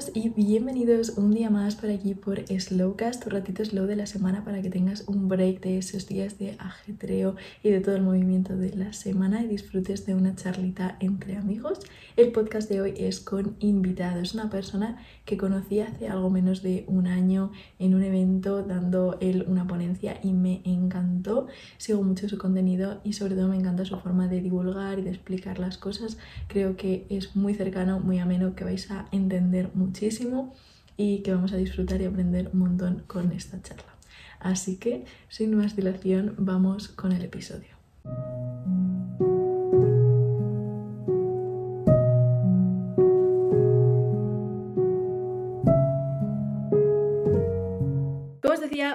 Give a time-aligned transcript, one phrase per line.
[0.00, 4.06] todos y bienvenidos un día más por aquí por Slowcast, tu ratito slow de la
[4.06, 8.02] semana para que tengas un break de esos días de ajetreo y de todo el
[8.02, 11.80] movimiento de la semana y disfrutes de una charlita entre amigos.
[12.16, 16.84] El podcast de hoy es con invitados, una persona que conocí hace algo menos de
[16.86, 21.48] un año en un evento dando él una ponencia y me encantó.
[21.78, 25.10] Sigo mucho su contenido y sobre todo me encanta su forma de divulgar y de
[25.10, 26.16] explicar las cosas.
[26.48, 30.54] Creo que es muy cercano, muy ameno, que vais a entender muchísimo
[30.96, 33.92] y que vamos a disfrutar y aprender un montón con esta charla.
[34.38, 37.74] Así que, sin más dilación, vamos con el episodio.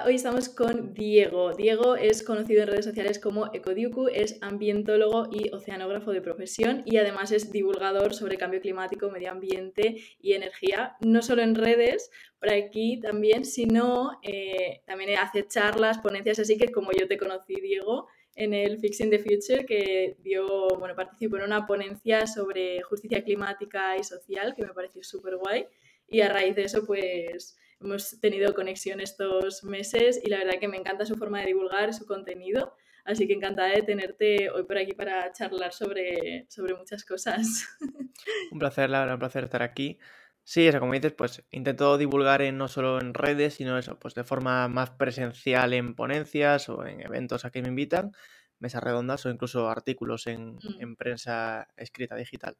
[0.06, 1.52] Hoy estamos con Diego.
[1.52, 6.96] Diego es conocido en redes sociales como Ecodiuku, es ambientólogo y oceanógrafo de profesión y
[6.96, 12.50] además es divulgador sobre cambio climático, medio ambiente y energía, no solo en redes, por
[12.50, 18.08] aquí también, sino eh, también hace charlas, ponencias así que como yo te conocí, Diego,
[18.34, 23.98] en el Fixing the Future, que dio, bueno, participó en una ponencia sobre justicia climática
[23.98, 25.66] y social, que me pareció súper guay,
[26.08, 30.68] y a raíz de eso, pues hemos tenido conexión estos meses y la verdad que
[30.68, 32.74] me encanta su forma de divulgar su contenido.
[33.04, 37.68] Así que encantada de tenerte hoy por aquí para charlar sobre, sobre muchas cosas.
[38.50, 39.98] Un placer, Laura, un placer estar aquí.
[40.42, 44.14] Sí, eso, como dices, pues intento divulgar en, no solo en redes, sino eso, pues
[44.14, 48.12] de forma más presencial en ponencias o en eventos a que me invitan,
[48.58, 50.80] mesas redondas o incluso artículos en, mm.
[50.80, 52.56] en prensa escrita digital.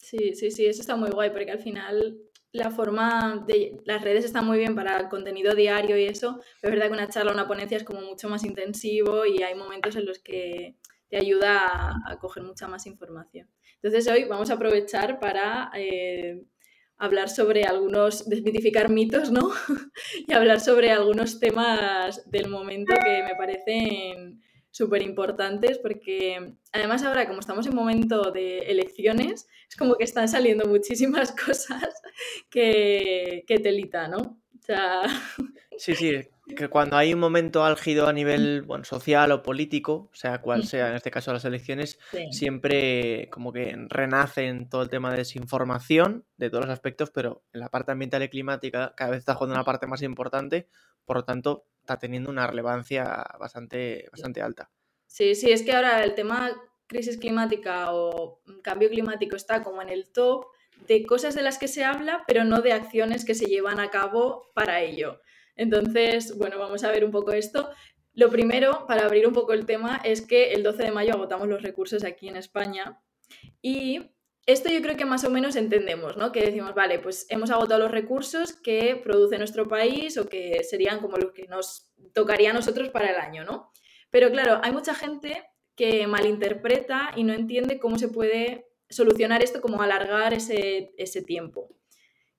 [0.00, 2.18] Sí, sí, sí, eso está muy guay porque al final
[2.52, 6.80] la forma de las redes está muy bien para contenido diario y eso, pero es
[6.80, 10.06] verdad que una charla, una ponencia es como mucho más intensivo y hay momentos en
[10.06, 10.76] los que
[11.08, 13.48] te ayuda a, coger mucha más información.
[13.82, 16.42] Entonces hoy vamos a aprovechar para eh,
[16.96, 19.50] hablar sobre algunos, desmitificar mitos, ¿no?
[20.26, 24.40] y hablar sobre algunos temas del momento que me parecen
[24.70, 30.28] súper importantes porque además ahora como estamos en momento de elecciones, es como que están
[30.28, 32.02] saliendo muchísimas cosas
[32.50, 34.18] que, que telita, ¿no?
[34.18, 35.02] O sea...
[35.76, 36.12] Sí, sí,
[36.56, 40.88] que cuando hay un momento álgido a nivel bueno, social o político, sea cual sea,
[40.90, 41.98] en este caso las elecciones,
[42.30, 47.60] siempre como que renacen todo el tema de desinformación de todos los aspectos, pero en
[47.60, 50.68] la parte ambiental y climática cada vez está jugando una parte más importante,
[51.10, 54.70] por lo tanto está teniendo una relevancia bastante, bastante alta.
[55.08, 56.52] Sí, sí, es que ahora el tema
[56.86, 60.46] crisis climática o cambio climático está como en el top
[60.86, 63.90] de cosas de las que se habla, pero no de acciones que se llevan a
[63.90, 65.20] cabo para ello.
[65.56, 67.70] Entonces, bueno, vamos a ver un poco esto.
[68.14, 71.48] Lo primero, para abrir un poco el tema, es que el 12 de mayo agotamos
[71.48, 73.02] los recursos aquí en España
[73.60, 74.12] y
[74.52, 76.32] esto yo creo que más o menos entendemos, ¿no?
[76.32, 81.00] Que decimos, vale, pues hemos agotado los recursos que produce nuestro país o que serían
[81.00, 83.70] como los que nos tocaría a nosotros para el año, ¿no?
[84.10, 85.44] Pero claro, hay mucha gente
[85.74, 91.68] que malinterpreta y no entiende cómo se puede solucionar esto, como alargar ese, ese tiempo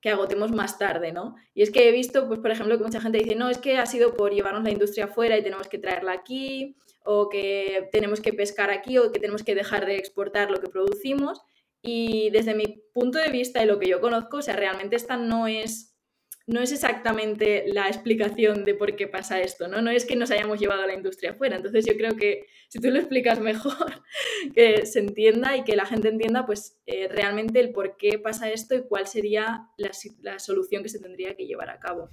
[0.02, 1.36] que agotemos más tarde, ¿no?
[1.54, 3.78] Y es que he visto, pues, por ejemplo, que mucha gente dice, no, es que
[3.78, 8.20] ha sido por llevarnos la industria afuera y tenemos que traerla aquí, o que tenemos
[8.20, 11.42] que pescar aquí, o que tenemos que dejar de exportar lo que producimos.
[11.82, 15.18] Y desde mi punto de vista y lo que yo conozco, o sea, realmente esta
[15.18, 15.98] no es,
[16.46, 19.82] no es exactamente la explicación de por qué pasa esto, ¿no?
[19.82, 21.56] No es que nos hayamos llevado a la industria afuera.
[21.56, 24.04] Entonces yo creo que si tú lo explicas mejor,
[24.56, 28.52] que se entienda y que la gente entienda, pues eh, realmente el por qué pasa
[28.52, 32.10] esto y cuál sería la, la solución que se tendría que llevar a cabo.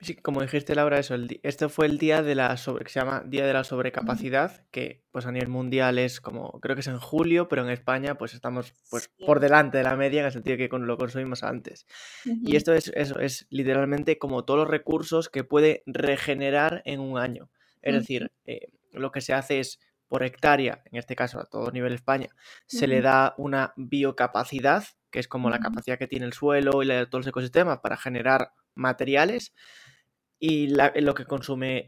[0.00, 3.00] Sí, como dijiste Laura, eso, el, esto fue el día de la sobre, que se
[3.00, 6.88] llama Día de la Sobrecapacidad, que pues a nivel mundial es como, creo que es
[6.88, 10.32] en julio, pero en España pues estamos pues por delante de la media en el
[10.32, 11.86] sentido que lo consumimos antes.
[12.24, 17.18] Y esto es eso, es literalmente como todos los recursos que puede regenerar en un
[17.18, 17.48] año.
[17.80, 19.78] Es decir, eh, lo que se hace es
[20.08, 22.28] por hectárea, en este caso a todo nivel España,
[22.66, 26.88] se le da una biocapacidad, que es como la capacidad que tiene el suelo y
[26.88, 29.54] todos los ecosistemas para generar materiales
[30.46, 31.86] y lo que consume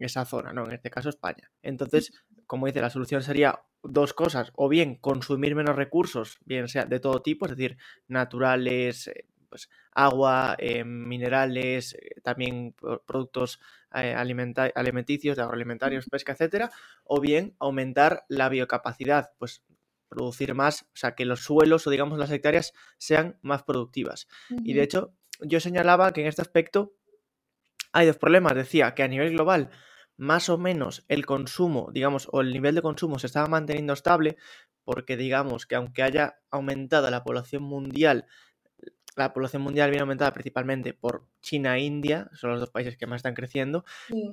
[0.00, 0.64] esa zona, ¿no?
[0.64, 1.52] En este caso España.
[1.62, 2.12] Entonces,
[2.44, 6.98] como dice, la solución sería dos cosas, o bien consumir menos recursos, bien sea de
[6.98, 7.76] todo tipo, es decir,
[8.08, 12.74] naturales, eh, pues agua, em, minerales, eh, también
[13.06, 13.60] productos
[13.94, 16.72] eh, alimenticios, agroalimentarios, pesca, etcétera,
[17.04, 19.62] o bien aumentar la biocapacidad, pues
[20.08, 24.26] producir más, o sea, que los suelos o digamos las hectáreas sean más productivas.
[24.64, 26.94] Y de hecho, yo señalaba que en este aspecto
[27.94, 28.54] hay dos problemas.
[28.54, 29.70] Decía que a nivel global,
[30.16, 34.36] más o menos el consumo, digamos, o el nivel de consumo se estaba manteniendo estable,
[34.84, 38.26] porque digamos que aunque haya aumentado la población mundial,
[39.16, 43.06] la población mundial viene aumentada principalmente por China e India, son los dos países que
[43.06, 43.84] más están creciendo,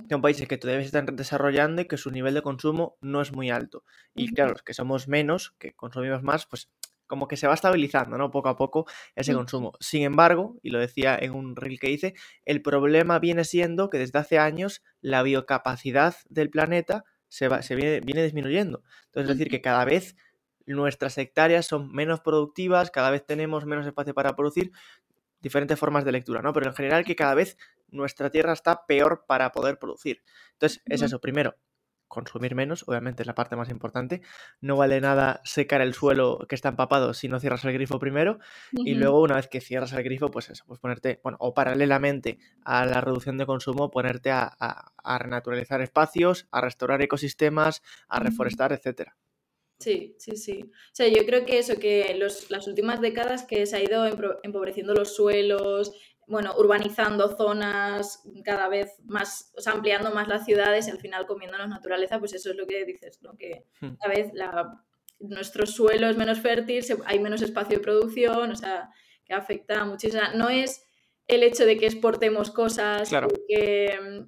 [0.09, 3.31] son países que todavía se están desarrollando y que su nivel de consumo no es
[3.31, 3.83] muy alto.
[4.15, 6.71] Y claro, los que somos menos, que consumimos más, pues
[7.11, 8.31] como que se va estabilizando, ¿no?
[8.31, 8.85] Poco a poco
[9.17, 9.73] ese consumo.
[9.81, 12.13] Sin embargo, y lo decía en un reel que hice,
[12.45, 17.75] el problema viene siendo que desde hace años la biocapacidad del planeta se, va, se
[17.75, 18.81] viene, viene disminuyendo.
[19.07, 20.15] Entonces, es decir, que cada vez
[20.65, 24.71] nuestras hectáreas son menos productivas, cada vez tenemos menos espacio para producir,
[25.41, 26.53] diferentes formas de lectura, ¿no?
[26.53, 27.57] Pero en general que cada vez
[27.89, 30.23] nuestra tierra está peor para poder producir.
[30.53, 31.57] Entonces, es eso, primero,
[32.11, 34.21] consumir menos, obviamente es la parte más importante.
[34.59, 38.39] No vale nada secar el suelo que está empapado si no cierras el grifo primero.
[38.71, 42.37] Y luego, una vez que cierras el grifo, pues eso, pues ponerte, bueno, o paralelamente
[42.63, 48.73] a la reducción de consumo, ponerte a, a renaturalizar espacios, a restaurar ecosistemas, a reforestar,
[48.73, 49.15] etcétera.
[49.81, 50.63] Sí, sí, sí.
[50.63, 54.05] O sea, yo creo que eso, que los, las últimas décadas que se ha ido
[54.43, 55.91] empobreciendo los suelos,
[56.27, 61.25] bueno, urbanizando zonas cada vez más, o sea, ampliando más las ciudades y al final
[61.25, 63.35] comiéndonos naturaleza, pues eso es lo que dices, ¿no?
[63.37, 63.95] Que hmm.
[63.99, 64.83] cada vez la,
[65.19, 68.89] nuestro suelo es menos fértil, hay menos espacio de producción, o sea,
[69.25, 70.23] que afecta muchísimo.
[70.35, 70.85] No es
[71.27, 73.09] el hecho de que exportemos cosas,
[73.47, 74.25] que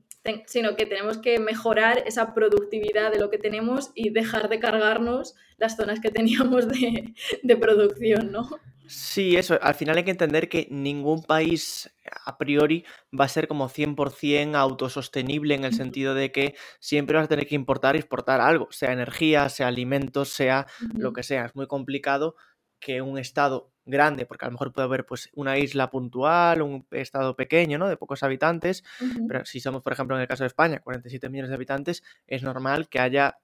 [0.48, 5.36] sino que tenemos que mejorar esa productividad de lo que tenemos y dejar de cargarnos
[5.58, 8.50] las zonas que teníamos de, de producción, ¿no?
[8.88, 9.58] Sí, eso.
[9.62, 11.90] Al final hay que entender que ningún país
[12.26, 12.86] a priori
[13.18, 17.48] va a ser como 100% autosostenible en el sentido de que siempre vas a tener
[17.48, 21.46] que importar y exportar algo, sea energía, sea alimentos, sea lo que sea.
[21.46, 22.36] Es muy complicado
[22.80, 26.86] que un estado grande, porque a lo mejor puede haber pues una isla puntual, un
[26.92, 27.88] estado pequeño, ¿no?
[27.88, 28.84] De pocos habitantes,
[29.28, 32.44] pero si somos, por ejemplo, en el caso de España, 47 millones de habitantes, es
[32.44, 33.40] normal que haya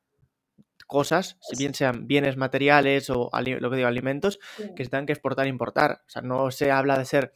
[0.87, 4.39] cosas, si bien sean bienes materiales o lo que digo, alimentos,
[4.75, 6.01] que se tengan que exportar e importar.
[6.07, 7.33] O sea, no se habla de ser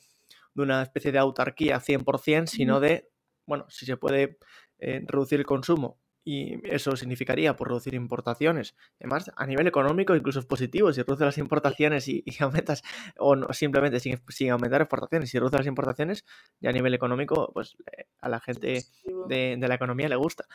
[0.56, 3.10] de una especie de autarquía 100%, sino de,
[3.46, 4.38] bueno, si se puede
[4.80, 8.76] eh, reducir el consumo y eso significaría por reducir importaciones.
[9.00, 10.94] Además, a nivel económico incluso es positivo.
[10.94, 12.84] Si reduces las importaciones y, aumentas,
[13.18, 16.26] o no, simplemente sin, aumentar exportaciones, si reduces las importaciones,
[16.60, 18.84] ya a nivel económico, pues eh, a la gente
[19.28, 20.46] de, la economía le gusta.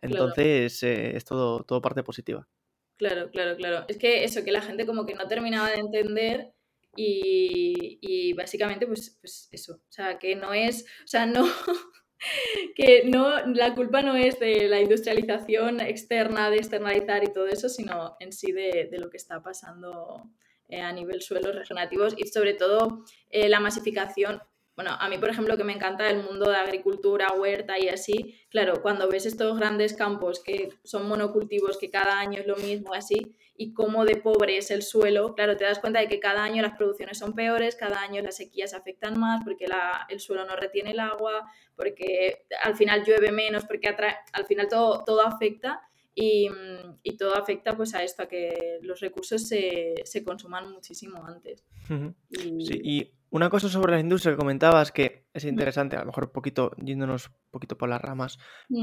[0.00, 2.46] Entonces, eh, es todo, todo parte positiva.
[2.96, 3.84] Claro, claro, claro.
[3.88, 6.52] Es que eso, que la gente como que no terminaba de entender
[6.94, 9.74] y, y básicamente, pues, pues eso.
[9.74, 11.44] O sea, que no es, o sea, no,
[12.76, 17.68] que no, la culpa no es de la industrialización externa, de externalizar y todo eso,
[17.68, 20.24] sino en sí de, lo que está pasando
[20.68, 24.42] eh, a nivel suelos regenerativos y sobre todo eh, la masificación.
[24.74, 28.38] Bueno, a mí, por ejemplo, que me encanta el mundo de agricultura, huerta y así,
[28.48, 32.94] claro, cuando ves estos grandes campos que son monocultivos, que cada año es lo mismo,
[32.94, 36.44] así, y cómo de pobre es el suelo, claro, te das cuenta de que cada
[36.44, 39.66] año las producciones son peores, cada año las sequías afectan más porque
[40.08, 45.02] el suelo no retiene el agua, porque al final llueve menos, porque al final todo,
[45.04, 45.82] todo afecta
[46.14, 46.48] y,
[47.18, 51.64] todo afecta pues a esto, a que los recursos se, consuman muchísimo antes.
[52.30, 52.64] y...
[52.64, 56.30] Sí, y una cosa sobre la industria que comentabas que es interesante, a lo mejor
[56.30, 58.38] poquito, yéndonos un poquito por las ramas,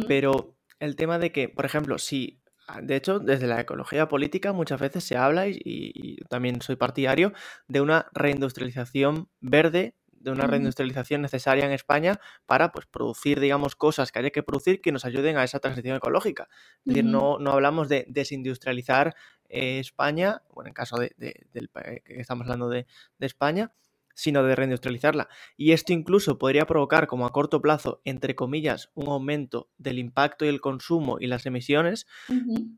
[0.07, 2.41] pero el tema de que, por ejemplo, si
[2.81, 7.33] de hecho, desde la ecología política muchas veces se habla, y, también soy partidario,
[7.67, 14.11] de una reindustrialización verde, de una reindustrialización necesaria en España para pues, producir, digamos, cosas
[14.11, 16.47] que haya que producir que nos ayuden a esa transición ecológica.
[16.79, 19.15] Es decir, no, no hablamos de desindustrializar
[19.49, 21.69] eh, España, bueno, en caso de, del,
[22.03, 22.87] que estamos hablando de,
[23.19, 23.71] de España,
[24.15, 25.29] sino de reindustrializarla.
[25.55, 30.45] Y esto incluso podría provocar como a corto plazo, entre comillas, un aumento del impacto
[30.45, 32.07] y el consumo y las emisiones,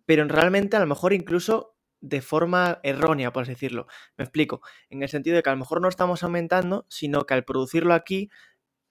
[0.06, 3.88] pero realmente a lo mejor incluso de forma errónea, por así decirlo.
[4.17, 7.34] Me explico, en el sentido de que a lo mejor no estamos aumentando, sino que
[7.34, 8.29] al producirlo aquí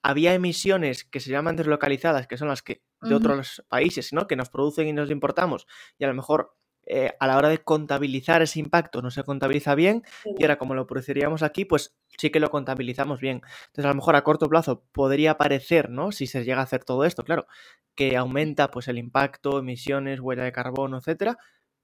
[0.01, 4.25] había emisiones que se llaman deslocalizadas, que son las que de otros países, ¿no?
[4.25, 6.55] Que nos producen y nos importamos, y a lo mejor
[6.89, 10.73] eh, a la hora de contabilizar ese impacto no se contabiliza bien y ahora como
[10.73, 13.41] lo produciríamos aquí, pues sí que lo contabilizamos bien.
[13.67, 16.13] Entonces a lo mejor a corto plazo podría parecer, ¿no?
[16.13, 17.45] Si se llega a hacer todo esto, claro,
[17.93, 21.37] que aumenta pues el impacto, emisiones, huella de carbono, etcétera,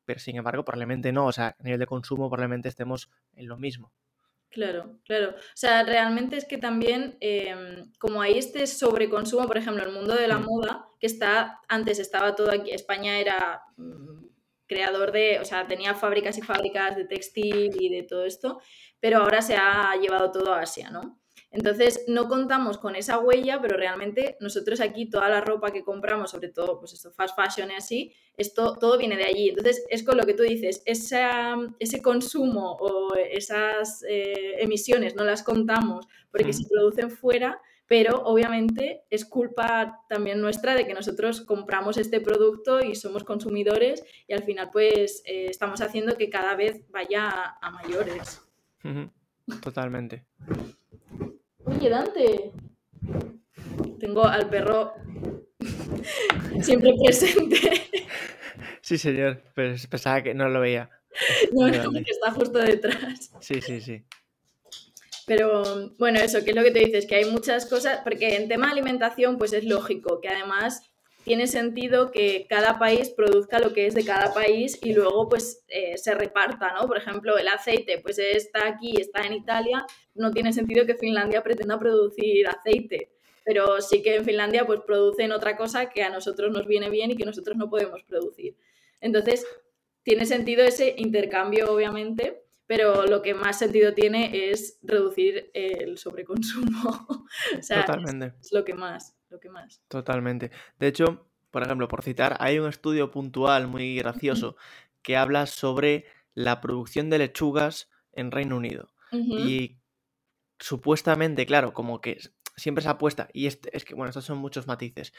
[0.06, 3.58] pero sin embargo probablemente no, o sea, a nivel de consumo probablemente estemos en lo
[3.58, 3.92] mismo.
[4.50, 5.32] Claro, claro.
[5.32, 10.16] O sea, realmente es que también, em, como hay este sobreconsumo, por ejemplo, el mundo
[10.16, 10.46] de la mm.
[10.46, 14.33] moda, que está, antes estaba todo aquí, España era mm,
[14.74, 18.60] creador de, o sea, tenía fábricas y fábricas de textil y de todo esto,
[19.00, 21.20] pero ahora se ha llevado todo a Asia, ¿no?
[21.54, 26.32] Entonces, no contamos con esa huella, pero realmente nosotros aquí toda la ropa que compramos,
[26.32, 29.50] sobre todo, pues esto, fast fashion y así, esto todo viene de allí.
[29.50, 35.44] Entonces, es con lo que tú dices, ese consumo o esas eh, emisiones no las
[35.44, 41.98] contamos porque se producen fuera, pero obviamente es culpa también nuestra de que nosotros compramos
[41.98, 46.90] este producto y somos consumidores y al final pues eh, estamos haciendo que cada vez
[46.90, 48.42] vaya a, mayores.
[49.62, 50.26] Totalmente.
[51.66, 52.52] Oye, Dante.
[54.00, 54.94] Tengo al perro
[56.62, 57.58] siempre presente.
[58.82, 59.42] Sí, señor.
[59.56, 60.90] Pero pensaba que no lo veía.
[61.54, 63.32] No, no, que está justo detrás.
[63.40, 64.04] Sí, sí, sí.
[65.26, 68.50] Pero bueno, eso, que es lo que te dices, que hay muchas cosas, porque en
[68.50, 70.82] tema de alimentación, pues es lógico que además
[71.24, 75.64] tiene sentido que cada país produzca lo que es de cada país y luego pues
[75.70, 76.88] eh, se reparta, ¿no?
[76.88, 81.42] Por ejemplo, el aceite pues está aquí, está en Italia, no tiene sentido que Finlandia
[81.42, 83.12] pretenda producir aceite,
[83.46, 87.12] pero sí que en Finlandia pues producen otra cosa que a nosotros nos viene bien
[87.12, 88.58] y que nosotros no podemos producir.
[89.00, 89.46] Entonces,
[90.04, 92.43] tiene sentido ese intercambio, obviamente,
[92.76, 97.08] pero lo que más sentido tiene es reducir el sobreconsumo.
[97.60, 98.34] o sea, Totalmente.
[98.42, 99.84] Es, lo que más, lo que más.
[99.88, 100.50] Totalmente.
[100.80, 104.56] De hecho, por ejemplo, por citar, hay un estudio puntual muy gracioso
[105.04, 108.90] que habla sobre la producción de lechugas en Reino Unido.
[109.12, 109.78] Y
[110.58, 112.18] supuestamente, claro, como que
[112.56, 115.14] siempre se apuesta, y es que, bueno, estos son muchos matices,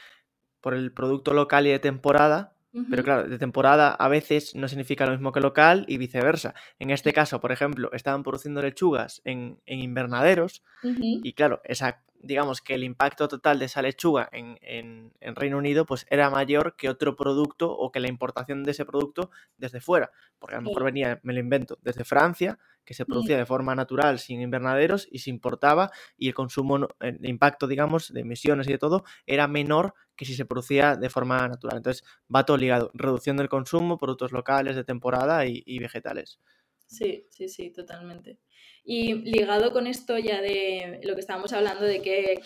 [0.59, 2.54] por el producto local y de temporada,
[2.89, 6.53] pero claro, de temporada a veces no significa lo mismo que local y viceversa.
[6.79, 12.75] En este caso, por ejemplo, estaban produciendo lechugas en, invernaderos y claro, esa, digamos que
[12.75, 17.15] el impacto total de esa lechuga en, en, Reino Unido pues era mayor que otro
[17.15, 20.11] producto o que la importación de ese producto desde fuera.
[20.39, 23.73] Porque a lo mejor venía, me lo invento, desde Francia que se producía de forma
[23.73, 28.73] natural sin invernaderos y se importaba y el consumo, el impacto, digamos, de emisiones y
[28.73, 31.77] de todo era menor que si se producía de forma natural.
[31.77, 32.03] Entonces
[32.33, 36.39] va todo ligado, reducción del consumo, productos locales de temporada y, vegetales.
[36.87, 38.39] Sí, sí, sí, totalmente.
[38.83, 42.41] Y ligado con esto ya de lo que estábamos hablando de que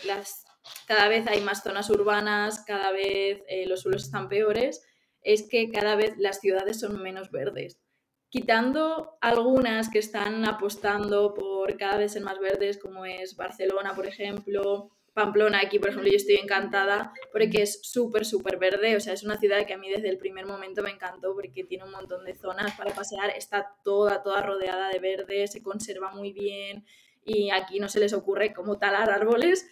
[0.88, 4.82] cada vez hay más zonas urbanas, cada vez eh, los suelos están peores,
[5.22, 7.82] es que cada vez las ciudades son menos verdes
[8.30, 14.06] quitando algunas que están apostando por cada vez ser más verdes, como es Barcelona, por
[14.06, 18.96] ejemplo, Pamplona, aquí, por ejemplo, yo estoy encantada porque es súper, súper verde.
[18.96, 21.64] O sea, es una ciudad que a mí desde el primer momento me encantó porque
[21.64, 23.32] tiene un montón de zonas para pasear.
[23.32, 26.86] Está toda, toda rodeada de verde, se conserva muy bien
[27.26, 29.70] y aquí no se les ocurre como talar árboles.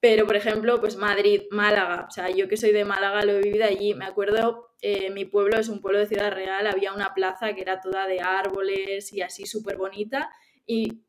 [0.00, 2.06] Pero, por ejemplo, pues Madrid, Málaga.
[2.08, 3.94] O sea, yo que soy de Málaga lo he vivido allí.
[3.94, 7.62] Me acuerdo, eh, mi pueblo es un pueblo de Ciudad Real, había una plaza que
[7.62, 10.30] era toda de árboles y así súper bonita.
[10.66, 11.05] Y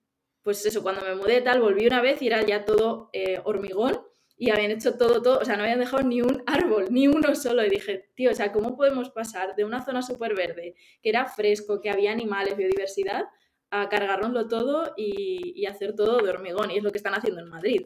[0.47, 3.99] pues eso, cuando me mudé tal, volví una vez y era ya todo eh, hormigón
[4.37, 7.35] y habían hecho todo, todo, o sea, no habían dejado ni un árbol, ni uno
[7.35, 7.65] solo.
[7.65, 11.25] Y dije, tío, o sea, ¿cómo podemos pasar de una zona súper verde, que era
[11.25, 13.25] fresco, que había animales, biodiversidad,
[13.71, 16.71] a cargárnoslo todo y, hacer todo de hormigón?
[16.71, 17.81] Y es lo que están haciendo en Madrid.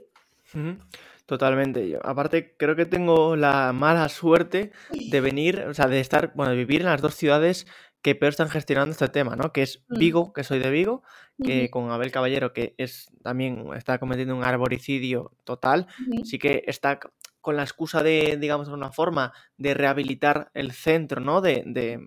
[1.25, 1.89] Totalmente.
[1.89, 6.51] Yo, aparte, creo que tengo la mala suerte de venir, o sea, de estar, bueno,
[6.51, 7.65] de vivir en las dos ciudades
[8.01, 9.51] que peor están gestionando este tema, ¿no?
[9.51, 9.97] Que es mm.
[9.97, 11.03] Vigo, que soy de Vigo,
[11.43, 15.87] que con Abel Caballero, que es también está cometiendo un arboricidio total,
[16.23, 16.99] sí que está
[17.41, 21.41] con la excusa de, digamos, de una forma de rehabilitar el centro, ¿no?
[21.41, 21.99] De, de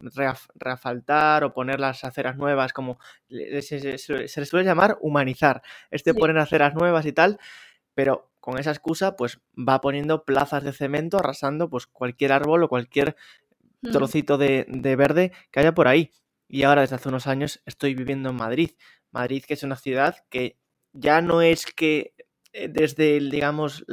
[0.55, 2.99] reafaltar o poner las aceras nuevas, como
[3.29, 5.63] se, les suele llamar humanizar.
[5.91, 7.41] Este poner aceras nuevas y tal,
[7.95, 12.69] pero con esa excusa pues va poniendo plazas de cemento arrasando pues cualquier árbol o
[12.69, 13.17] cualquier
[13.85, 13.93] mm.
[13.93, 16.11] trocito de, verde que haya por ahí.
[16.49, 18.71] Y ahora desde hace unos años estoy viviendo en Madrid.
[19.11, 20.59] Madrid que es una ciudad que
[20.93, 22.15] ya no es que
[22.53, 23.85] eh, desde el, digamos,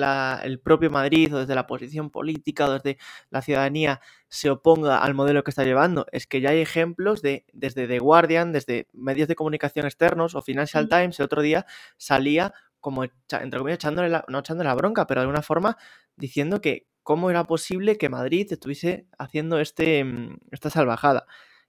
[0.43, 2.99] el propio Madrid o desde la posición política o desde
[3.31, 6.05] la ciudadanía se oponga al modelo que está llevando.
[6.11, 10.41] Es que ya hay ejemplos de, desde The Guardian, desde medios de comunicación externos o
[10.43, 10.89] Financial mm.
[10.89, 11.65] Times, el otro día
[11.97, 15.77] salía como, entre comillas, echándole la, no echándole la bronca, pero de alguna forma
[16.15, 21.25] diciendo que cómo era posible que Madrid estuviese haciendo este, mm, esta salvajada.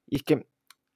[0.07, 0.47] Y es que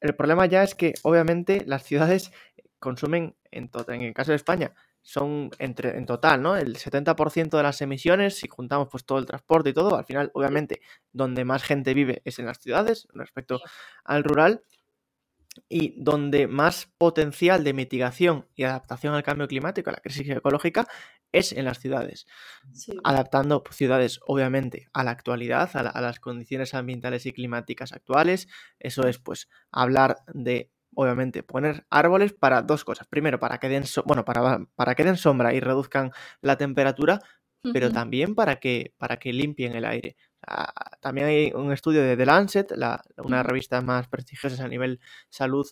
[0.00, 2.33] el problema ya es que, obviamente, las ciudades
[2.78, 6.57] consumen, en, en el caso de España, son entre, en total, ¿no?
[6.57, 10.33] El 70% de las emisiones, si juntamos pues todo el transporte y todo, al final,
[10.35, 10.81] obviamente,
[11.12, 13.61] donde más gente vive es en las ciudades, respecto
[14.05, 14.62] al rural,
[15.69, 20.87] y donde más potencial de mitigación y adaptación al cambio climático, a la crisis ecológica,
[21.38, 22.26] es en las ciudades.
[23.05, 28.49] Adaptando ciudades, obviamente, a la actualidad, a, las condiciones ambientales y climáticas actuales.
[28.78, 33.07] Eso es, pues, hablar de obviamente, poner árboles para dos cosas.
[33.07, 37.21] Primero, para que den, bueno, para, para que den sombra y reduzcan la temperatura,
[37.73, 40.16] pero también para que, para que limpien el aire.
[41.00, 45.66] también hay un estudio de The Lancet, la, una revista más prestigiosa a nivel salud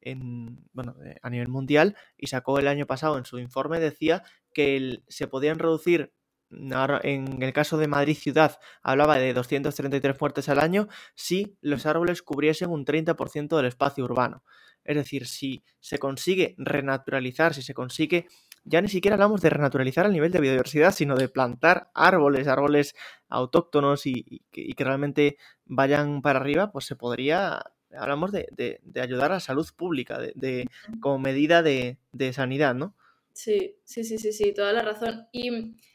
[0.00, 5.02] en, bueno, a nivel mundial, y sacó el año pasado en su informe, decía que
[5.08, 6.12] se podían reducir
[6.50, 12.22] en el caso de Madrid ciudad hablaba de 233 muertes al año si los árboles
[12.22, 14.42] cubriesen un 30% del espacio urbano.
[14.84, 18.26] Es decir, si se consigue renaturalizar, si se consigue,
[18.64, 22.94] ya ni siquiera hablamos de renaturalizar al nivel de biodiversidad, sino de plantar árboles, árboles
[23.28, 27.62] autóctonos y, que, realmente vayan para arriba, pues se podría,
[27.96, 30.68] hablamos de, ayudar a la salud pública, de,
[31.00, 31.98] como medida de,
[32.32, 32.96] sanidad, ¿no?
[33.42, 35.26] Sí, sí, sí, sí, sí, toda la razón.
[35.32, 35.50] Y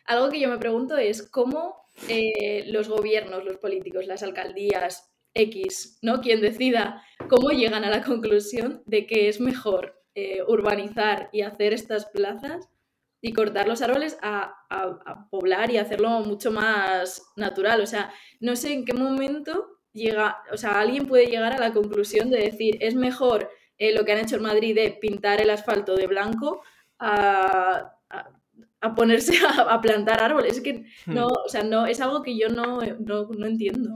[0.05, 5.99] algo que yo me pregunto es cómo eh, los gobiernos, los políticos, las alcaldías, X,
[6.01, 6.21] ¿no?
[6.21, 11.73] Quien decida cómo llegan a la conclusión de que es mejor eh, urbanizar y hacer
[11.73, 12.67] estas plazas
[13.21, 14.55] y cortar los árboles a,
[15.29, 17.79] poblar y hacerlo mucho más natural.
[17.81, 21.73] O sea, no sé en qué momento llega, o sea, alguien puede llegar a la
[21.73, 25.51] conclusión de decir es mejor eh, lo que han hecho en Madrid de pintar el
[25.51, 26.63] asfalto de blanco
[26.99, 27.97] a,
[28.95, 30.57] ponerse a, plantar árboles.
[30.57, 31.33] Es que no, hmm.
[31.45, 33.93] o sea, no, es algo que yo no, no entiendo.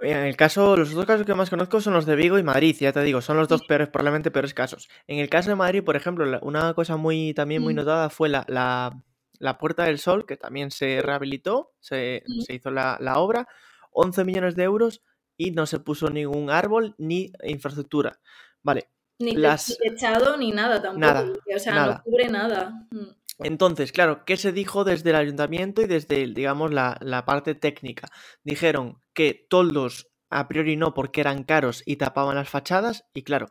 [0.00, 2.74] En el caso, los dos casos que más conozco son los de Vigo y Madrid,
[2.80, 4.88] ya te digo, son los dos peores, probablemente peores casos.
[5.06, 7.76] En el caso de Madrid, por ejemplo, una cosa muy también muy mm.
[7.76, 12.98] notada fue la, la, Puerta del Sol, que también se rehabilitó, se, se hizo la,
[13.16, 13.46] obra,
[13.92, 15.02] 11 millones de euros
[15.36, 18.20] y no se puso ningún árbol ni infraestructura.
[18.62, 18.88] Vale.
[19.20, 20.98] Ni techado ni nada tampoco.
[20.98, 22.86] Nada, o sea, no cubre nada.
[22.90, 23.20] Mm.
[23.44, 28.08] Entonces, claro, ¿qué se dijo desde el ayuntamiento y desde, digamos, la, la parte técnica?
[28.44, 33.48] Dijeron que toldos a priori no porque eran caros y tapaban las fachadas y claro,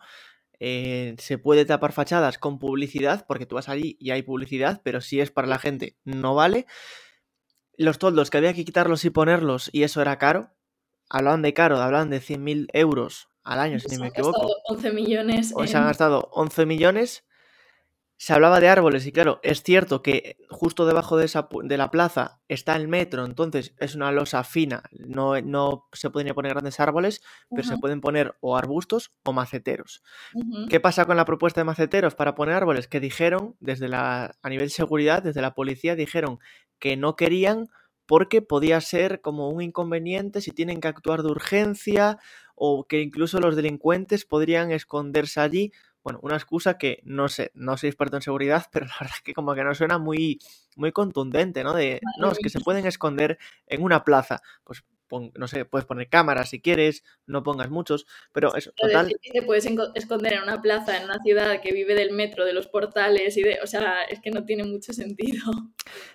[0.60, 5.02] eh, se puede tapar fachadas con publicidad porque tú vas allí y hay publicidad, pero
[5.02, 6.66] si es para la gente no vale.
[7.78, 10.52] Los toldos que había que quitarlos y ponerlos y eso era caro.
[11.10, 14.48] Hablaban de caro, hablaban de 100.000 euros al año, si no me equivoco.
[14.66, 15.54] 11 millones.
[15.56, 17.24] O se han gastado 11 millones
[18.22, 21.90] se hablaba de árboles y claro, es cierto que justo debajo de, esa, de la
[21.90, 26.82] plaza está el metro, entonces es una losa fina, no, no se podrían poner grandes
[26.82, 30.04] árboles, pero se pueden poner o arbustos o maceteros.
[30.70, 32.90] ¿Qué pasa con la propuesta de maceteros para poner árboles?
[32.90, 36.40] Que dijeron, desde la, a nivel de seguridad, desde la policía, dijeron
[36.78, 37.70] que no querían
[38.06, 42.18] porque podía ser como un inconveniente si tienen que actuar de urgencia
[42.60, 45.72] o que incluso los delincuentes podrían esconderse allí
[46.04, 49.22] bueno, una excusa que no sé, no soy experto en seguridad, pero la verdad es
[49.22, 50.40] que como que no suena muy,
[50.76, 51.74] muy contundente, ¿no?
[51.74, 54.42] De, no, es que se pueden esconder en una plaza.
[54.64, 54.84] Pues
[55.34, 59.12] no sé, puedes poner cámaras si quieres, no pongas muchos, pero eso, total.
[59.34, 62.68] te puedes esconder en una plaza, en una ciudad que vive del metro, de los
[62.68, 63.60] portales y de.
[63.64, 65.52] O sea, es que no tiene mucho sentido.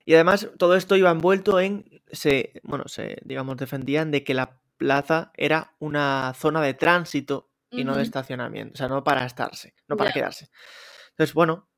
[0.05, 2.03] Y además, todo esto iba envuelto en.
[2.13, 7.85] Se, bueno, se, digamos, defendían de que la plaza era una zona de tránsito y
[7.85, 10.51] no de estacionamiento, o sea, no para estarse, no para quedarse.
[11.13, 11.71] Entonces, bueno,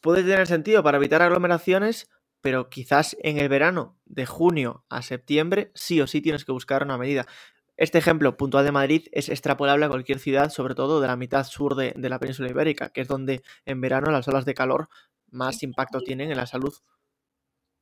[0.00, 2.08] puede tener sentido para evitar aglomeraciones,
[2.40, 6.82] pero quizás en el verano, de junio a septiembre, sí o sí tienes que buscar
[6.82, 7.26] una medida.
[7.76, 11.44] Este ejemplo puntual de Madrid es extrapolable a cualquier ciudad, sobre todo de la mitad
[11.44, 14.88] sur de, la península ibérica, que es donde en verano las olas de calor
[15.30, 16.74] más impacto tienen en la salud.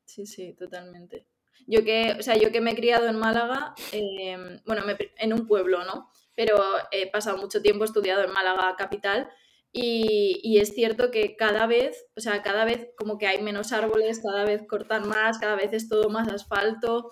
[0.04, 1.28] Sí, sí, totalmente.
[1.66, 4.82] Yo que, o sea, yo que me he criado en Málaga, em, bueno,
[5.18, 6.10] en un pueblo, ¿no?
[6.34, 6.56] pero
[6.90, 9.28] he pasado mucho tiempo estudiado en Málaga capital
[9.72, 14.20] y, es cierto que cada vez, o sea, cada vez como que hay menos árboles,
[14.22, 17.10] cada vez cortan más, cada vez es todo más asfalto.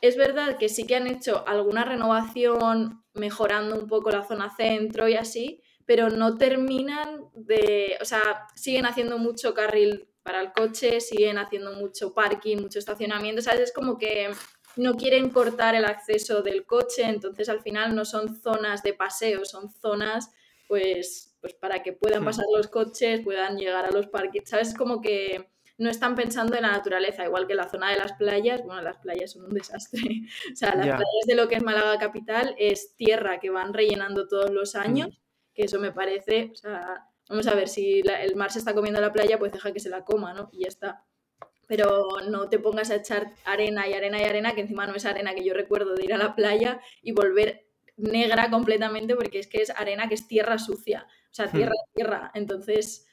[0.00, 5.06] Es verdad que sí que han hecho alguna renovación mejorando un poco la zona centro
[5.06, 11.00] y así, pero no terminan de, o sea, siguen haciendo mucho carril para el coche,
[11.00, 13.60] siguen haciendo mucho parking, mucho estacionamiento, ¿sabes?
[13.60, 14.30] Es como que
[14.76, 19.44] no quieren cortar el acceso del coche, entonces al final no son zonas de paseo,
[19.44, 20.30] son zonas
[20.72, 22.24] pues, pues para que puedan hmm.
[22.24, 24.74] pasar los coches, puedan llegar a los parques, ¿sabes?
[24.74, 28.62] Como que no están pensando en la naturaleza, igual que la zona de las playas,
[28.64, 30.00] bueno, las playas son un desastre,
[30.52, 34.26] o sea, las playas de lo que es Málaga Capital es tierra que van rellenando
[34.26, 35.52] todos los años, hmm.
[35.54, 39.00] que eso me parece, o sea, vamos a ver, si el mar se está comiendo
[39.00, 40.50] la playa, pues deja que se la coma, ¿no?
[40.52, 41.04] Y ya está
[41.72, 45.06] pero no te pongas a echar arena y arena y arena, que encima no es
[45.06, 47.66] arena que yo recuerdo de ir a la playa y volver
[47.96, 51.94] negra completamente, porque es que es arena que es tierra sucia, o sea, tierra, hmm.
[51.94, 52.30] tierra.
[52.34, 53.06] Entonces,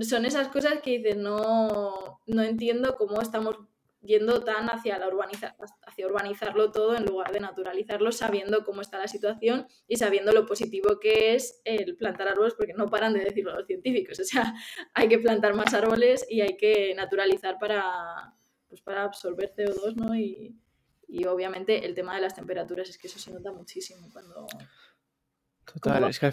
[0.00, 3.58] son esas cosas que dices, no, no entiendo cómo estamos
[4.00, 5.56] yendo tan hacia, la urbaniza
[5.86, 10.46] hacia urbanizarlo todo en lugar de naturalizarlo, sabiendo cómo está la situación y sabiendo lo
[10.46, 14.18] positivo que es el plantar árboles, porque no paran de decirlo los científicos.
[14.28, 14.54] O sea,
[14.92, 18.34] hay que plantar más árboles y hay que naturalizar para,
[18.68, 20.14] pues para absorber CO2, ¿no?
[20.14, 20.54] Y,
[21.08, 24.46] y obviamente el tema de las temperaturas es que eso se nota muchísimo cuando...
[25.64, 26.30] Total, es que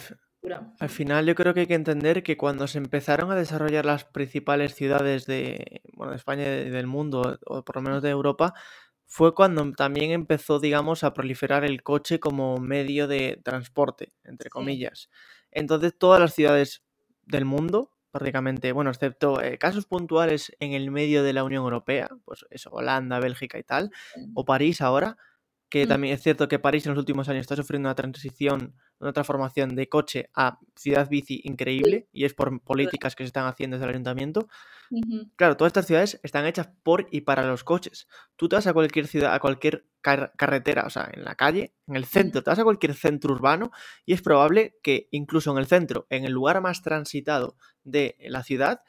[0.80, 4.06] al, final yo creo que hay que entender que cuando se empezaron a desarrollar las
[4.06, 8.54] principales ciudades de, bueno, de España y del mundo, o por lo menos de Europa,
[9.06, 15.10] fue cuando también empezó, digamos, a proliferar el coche como medio de transporte, entre comillas.
[15.52, 16.84] Entonces todas las ciudades
[17.24, 22.10] del mundo, prácticamente, bueno, excepto eh, casos puntuales en el medio de la Unión Europea,
[22.26, 23.92] pues eso, Holanda, Bélgica y tal,
[24.34, 25.18] o París ahora,
[25.70, 25.90] que mm.
[25.90, 29.76] también es cierto que París en los últimos años está sufriendo una transición, una transformación
[29.76, 33.86] de coche a ciudad bici increíble y es por políticas que se están haciendo desde
[33.86, 34.48] el ayuntamiento.
[35.36, 38.08] Claro, todas estas ciudades están hechas por y para los coches.
[38.36, 41.96] Tú te vas a cualquier ciudad, a cualquier carretera, o sea, en la calle, en
[41.96, 43.72] el centro, te vas a cualquier centro urbano
[44.06, 48.44] y es probable que incluso en el centro, en el lugar más transitado de la
[48.44, 48.82] ciudad,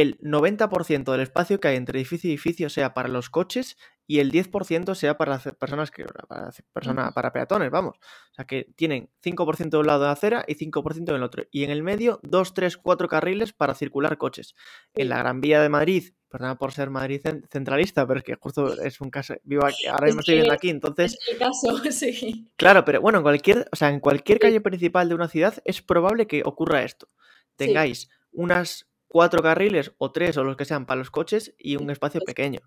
[0.00, 4.20] el 90% del espacio que hay entre edificio y edificio sea para los coches y
[4.20, 7.96] el 10% sea para las personas que para, persona, para peatones, vamos.
[7.96, 11.22] O sea que tienen 5% de un lado de la acera y 5% en el
[11.22, 11.44] otro.
[11.50, 14.54] Y en el medio, 2, 3, 4 carriles para circular coches.
[14.94, 18.78] En la Gran Vía de Madrid, perdona por ser Madrid centralista, pero es que justo
[18.82, 21.14] es un caso, vivo aquí, ahora mismo estoy viviendo aquí, entonces...
[21.14, 22.50] Es el caso, sí.
[22.56, 25.80] Claro, pero bueno, en cualquier, o sea, en cualquier calle principal de una ciudad es
[25.80, 27.08] probable que ocurra esto.
[27.56, 31.88] Tengáis unas cuatro carriles o tres o los que sean para los coches y un
[31.90, 32.60] espacio pequeño.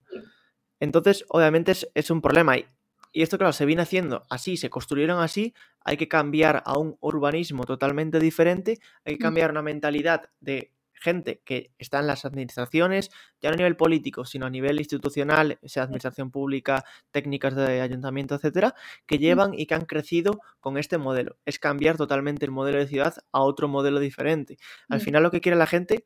[0.80, 2.58] Entonces, obviamente es, un problema.
[2.58, 2.66] Y,
[3.14, 5.54] y esto, claro, se viene haciendo así, se construyeron así,
[5.86, 11.42] hay que cambiar a un urbanismo totalmente diferente, hay que cambiar una mentalidad de gente
[11.46, 15.84] que está en las administraciones, ya no a nivel político, sino a nivel institucional, sea
[15.84, 18.74] administración pública, técnicas de ayuntamiento, etcétera,
[19.06, 21.38] que llevan y que han crecido con este modelo.
[21.46, 24.58] Es cambiar totalmente el modelo de ciudad a otro modelo diferente.
[24.90, 26.06] Al final lo que quiere la gente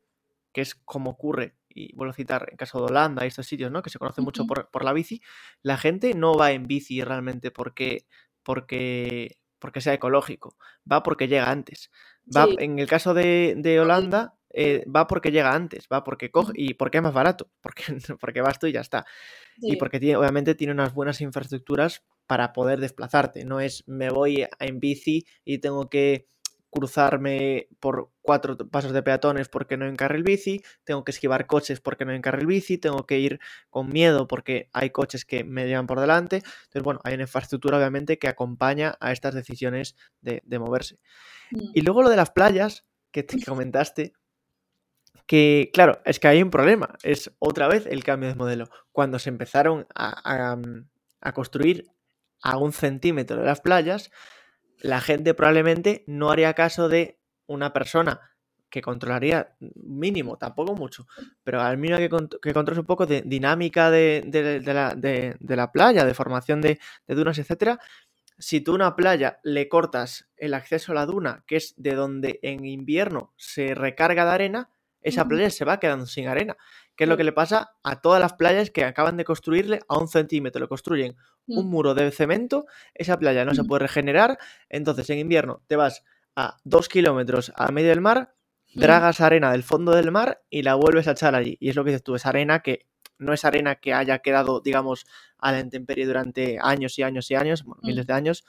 [0.53, 3.71] que es como ocurre, y vuelvo a citar en caso de Holanda y estos sitios,
[3.71, 3.81] ¿no?
[3.81, 5.21] Que se conoce mucho por, la bici,
[5.61, 8.05] la gente no va en bici realmente porque,
[8.43, 10.55] porque, porque sea ecológico,
[10.89, 11.91] va porque llega antes.
[12.35, 16.75] Va, En el caso de, Holanda, eh, va porque llega antes, va porque coge y
[16.75, 17.83] porque es más barato, porque,
[18.19, 19.05] porque vas tú y ya está.
[19.57, 23.45] Y porque tiene, obviamente tiene unas buenas infraestructuras para poder desplazarte.
[23.45, 26.27] No es me voy en bici y tengo que
[26.73, 32.03] cruzarme por cuatro pasos de peatones porque no el bici, tengo que esquivar coches porque
[32.03, 35.99] no el bici, tengo que ir con miedo porque hay coches que me llevan por
[35.99, 36.37] delante.
[36.37, 40.99] Entonces, bueno, hay una infraestructura obviamente que acompaña a estas decisiones de, moverse.
[41.51, 41.71] Mm.
[41.75, 44.13] Y luego lo de las playas, que te comentaste,
[45.27, 48.69] que claro, es que hay un problema, es otra vez el cambio de modelo.
[48.91, 50.57] Cuando se empezaron a,
[51.21, 51.85] a construir
[52.41, 54.11] a un centímetro de las playas,
[54.81, 58.19] la gente probablemente no haría caso de una persona
[58.73, 61.05] que controlaría mínimo, tampoco mucho,
[61.43, 64.23] pero al mínimo que, que controle un poco de dinámica de,
[64.65, 67.79] la, playa, de formación de, dunas, etcétera.
[68.39, 72.39] Si tú una playa le cortas el acceso a la duna, que es de donde
[72.41, 74.71] en invierno se recarga de arena,
[75.03, 76.57] esa playa se va quedando sin arena.
[76.95, 79.97] ¿Qué es lo que le pasa a todas las playas que acaban de construirle a
[79.97, 80.61] un centímetro?
[80.61, 81.15] Le construyen
[81.47, 81.69] un mm.
[81.69, 83.67] muro de cemento, esa playa no se mm.
[83.67, 84.37] puede regenerar,
[84.69, 86.03] entonces en invierno te vas
[86.35, 88.33] a dos kilómetros a medio del mar,
[88.73, 88.79] mm.
[88.79, 91.57] dragas arena del fondo del mar y la vuelves a echar allí.
[91.59, 92.87] Y es lo que dices tú, es arena que
[93.19, 95.05] no es arena que haya quedado, digamos,
[95.37, 98.43] a la intemperie durante años y años y años, miles de años,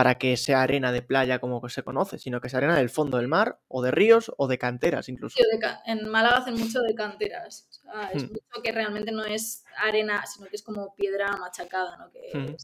[0.00, 3.18] para que sea arena de playa como se conoce, sino que sea arena del fondo
[3.18, 5.38] del mar o de ríos o de canteras incluso.
[5.84, 7.68] en Málaga hacen mucho de canteras.
[8.14, 8.28] es hmm.
[8.28, 12.06] mucho que realmente no es arena, sino que es como piedra machacada, ¿no?
[12.32, 12.56] Hmm.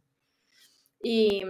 [1.02, 1.42] y,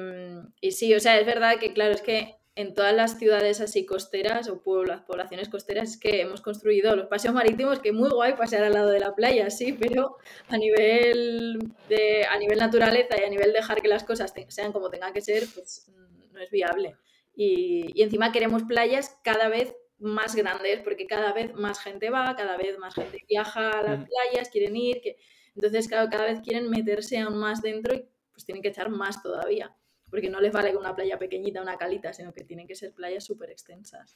[0.60, 3.84] y, sí, o sea, es verdad que, claro, es que en todas las ciudades así
[3.84, 8.32] costeras o pueblos, poblaciones costeras es que hemos construido los paseos marítimos, que muy guay
[8.32, 10.16] pasear al lado de la playa, sí, pero
[10.48, 11.58] a nivel,
[11.90, 15.20] de, a nivel naturaleza y a nivel dejar que las cosas sean como tengan que
[15.20, 16.96] ser, pues mm, no es viable.
[17.34, 22.34] Y, y, encima queremos playas cada vez más grandes, porque cada vez más gente va,
[22.36, 24.04] cada vez más gente viaja a las mm.
[24.04, 25.18] playas, quieren ir, que...
[25.54, 29.22] entonces claro, cada vez quieren meterse aún más dentro y pues tienen que echar más
[29.22, 29.76] todavía
[30.10, 32.92] porque no les vale que una playa pequeñita, una calita, sino que tienen que ser
[32.92, 34.14] playas súper extensas.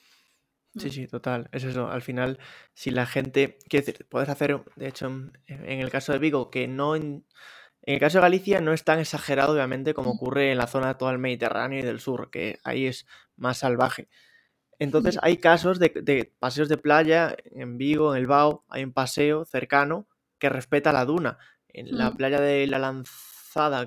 [0.77, 0.91] Sí, mm.
[0.91, 1.89] sí, total, es eso.
[1.89, 2.39] Al final,
[2.75, 5.07] si la gente, quiero decir, puedes hacer, de hecho,
[5.47, 7.27] en el caso de Vigo, que no, en,
[7.83, 10.17] el caso de Galicia no es tan exagerado, obviamente, como mm.
[10.17, 14.09] ocurre en la zona todo el Mediterráneo y del sur, que ahí es más salvaje.
[14.79, 18.93] Entonces, hay casos de, de paseos de playa en Vigo, en el Bao, hay un
[18.93, 22.17] paseo cercano que respeta la duna en la Mm.
[22.17, 22.79] playa de la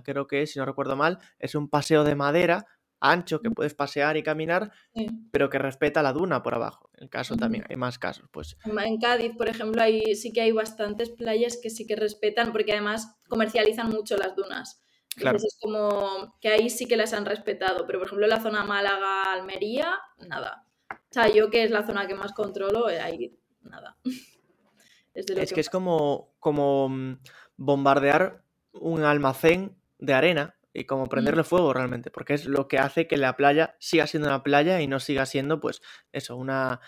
[0.03, 2.65] Creo que es, si no recuerdo mal, es un paseo de madera
[2.99, 3.53] ancho que Mm.
[3.53, 5.07] puedes pasear y caminar, Sí.
[5.31, 6.89] pero que respeta la duna por abajo.
[6.93, 7.71] En el caso también, Ujú.
[7.73, 8.55] hay más casos, pues.
[8.63, 12.71] En Cádiz, por ejemplo, ahí sí que hay bastantes playas que sí que respetan, porque
[12.71, 14.81] además comercializan mucho las dunas.
[15.15, 15.35] Claro.
[15.37, 18.41] Entonces es como que ahí sí que las han respetado, pero por ejemplo en la
[18.41, 20.65] zona Málaga, Almería, nada.
[20.89, 23.97] O sea, yo que es la zona que más controlo, eh, ahí nada.
[25.13, 27.19] Es que que es como, como mm,
[27.57, 28.42] bombardear
[28.73, 33.17] un almacén de arena y como prenderle fuego realmente, porque es lo que hace que
[33.17, 35.81] la playa siga siendo una playa y no siga siendo, pues,
[36.11, 36.81] eso, una,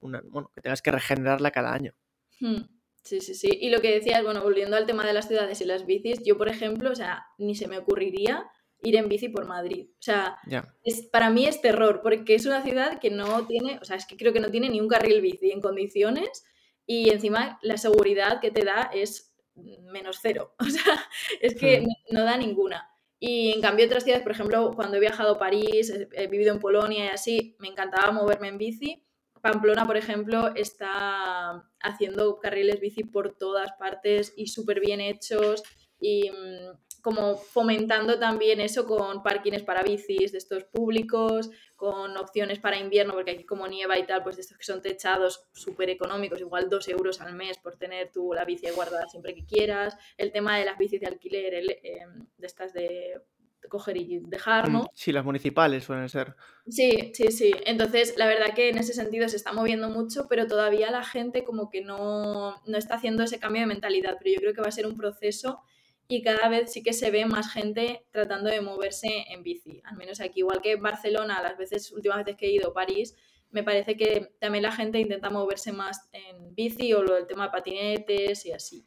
[0.00, 1.94] una bueno, que tengas que regenerarla cada año.
[2.40, 2.64] Hmm,
[3.06, 3.48] Sí, sí, sí.
[3.60, 6.36] Y lo que decías, bueno, volviendo al tema de las ciudades y las bicis, yo,
[6.36, 8.50] por ejemplo, o sea, ni se me ocurriría
[8.82, 9.90] ir en bici por Madrid.
[9.92, 10.38] O sea,
[10.82, 14.06] es, para mí es terror, porque es una ciudad que no tiene, o sea, es
[14.06, 16.44] que creo que no tiene ni un carril bici en condiciones
[16.84, 20.54] y encima la seguridad que te da es menos cero.
[20.60, 21.08] O sea,
[21.40, 22.14] es que Hmm.
[22.14, 22.88] no, da ninguna.
[23.18, 26.52] Y en cambio otras ciudades, por ejemplo, cuando he viajado a París, he, he vivido
[26.54, 29.02] en Polonia y así, me encantaba moverme en bici.
[29.40, 35.62] Pamplona, por ejemplo, está haciendo carriles bici por todas partes y súper bien hechos
[36.00, 42.58] y mm, como fomentando también eso con parkings para bicis de estos públicos, con opciones
[42.58, 45.88] para invierno, porque aquí como nieva y tal, pues de estos que son techados súper
[45.88, 49.96] económicos, igual dos euros al mes por tener tú la bici guardada siempre que quieras,
[50.16, 52.06] el tema de las bicis de alquiler, el, eh,
[52.38, 53.22] de estas de
[53.68, 54.80] coger y dejar, ¿no?
[54.82, 56.34] Mm, Sí, las municipales suelen ser.
[56.66, 57.52] Sí, sí, sí.
[57.66, 61.44] Entonces, la verdad que en ese sentido se está moviendo mucho, pero todavía la gente
[61.44, 64.16] como que no, no está haciendo ese cambio de mentalidad.
[64.18, 65.62] Pero yo creo que va a ser un proceso
[66.08, 69.80] y cada vez sí que se ve más gente tratando de moverse en bici.
[69.84, 72.74] Al menos aquí, igual que en Barcelona, las veces, últimas veces que he ido a
[72.74, 73.16] París,
[73.50, 77.44] me parece que también la gente intenta moverse más en bici o lo del tema
[77.44, 78.86] de patinetes y así.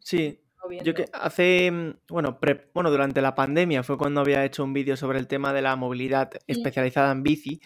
[0.00, 0.40] Sí,
[0.82, 4.72] yo que hace, mm, bueno, pre- bueno, durante la pandemia fue cuando había hecho un
[4.72, 7.60] vídeo sobre el tema de la movilidad especializada en bici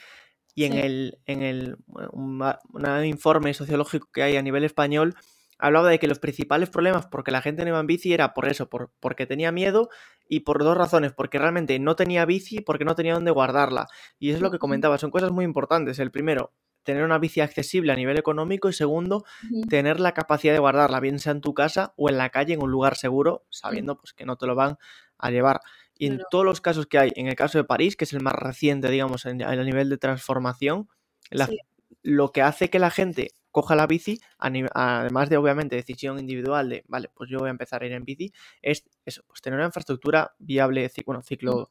[0.55, 0.79] y en Sí.
[0.81, 5.15] el, en el bueno, un, ma- un informe sociológico que hay a nivel español
[5.59, 8.35] hablaba de que los principales problemas por que la gente no iba en bici era
[8.35, 9.89] por eso, por, porque tenía miedo
[10.29, 13.87] y por dos razones, porque realmente no tenía bici y porque no tenía dónde guardarla.
[14.19, 15.99] Y es lo que comentaba, son cosas muy importantes.
[15.99, 19.25] El primero, tener una bici accesible a nivel económico y segundo,
[19.69, 22.63] tener la capacidad de guardarla, bien sea en tu casa o en la calle, en
[22.63, 24.77] un lugar seguro, sabiendo pues, que no te lo van
[25.19, 25.61] a llevar.
[25.99, 28.21] Y en todos los casos que hay, en el caso de París, que es el
[28.23, 30.89] más reciente, digamos, en, a nivel de transformación,
[31.31, 31.59] la- Sí.
[32.03, 36.85] lo que hace que la gente coja la bici, además de obviamente decisión individual de,
[36.89, 39.65] vale, pues yo voy a empezar a ir en bici, es eso, pues tener una
[39.65, 41.71] infraestructura viable, bueno, ciclo,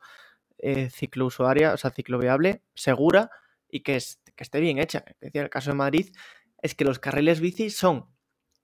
[0.58, 3.30] eh, ciclo usuaria, o sea, ciclo viable, segura
[3.70, 5.06] y que, es- que esté bien hecha.
[5.08, 6.10] Es decir, el caso de Madrid
[6.64, 8.08] es que los carriles bici son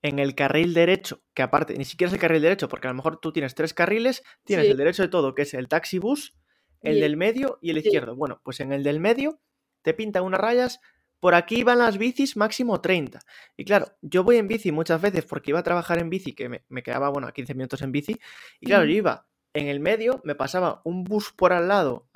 [0.02, 2.96] en el carril derecho, que aparte ni siquiera es el carril derecho, porque a lo
[2.96, 4.72] mejor tú tienes tres carriles, tienes Sí.
[4.72, 6.34] el derecho de todo, que es el taxi bus,
[6.80, 7.86] el Y del medio y el sí.
[7.86, 8.16] izquierdo.
[8.16, 9.40] Bueno, pues en el del medio
[9.82, 10.80] te pintan unas rayas,
[11.22, 13.20] por aquí van las bicis máximo 30.
[13.56, 16.48] Y claro, yo voy en bici muchas veces porque iba a trabajar en bici, que
[16.48, 18.18] me, me quedaba, bueno, a 15 minutos en bici,
[18.58, 22.08] y claro, yo iba en el medio, me pasaba un bus por al lado,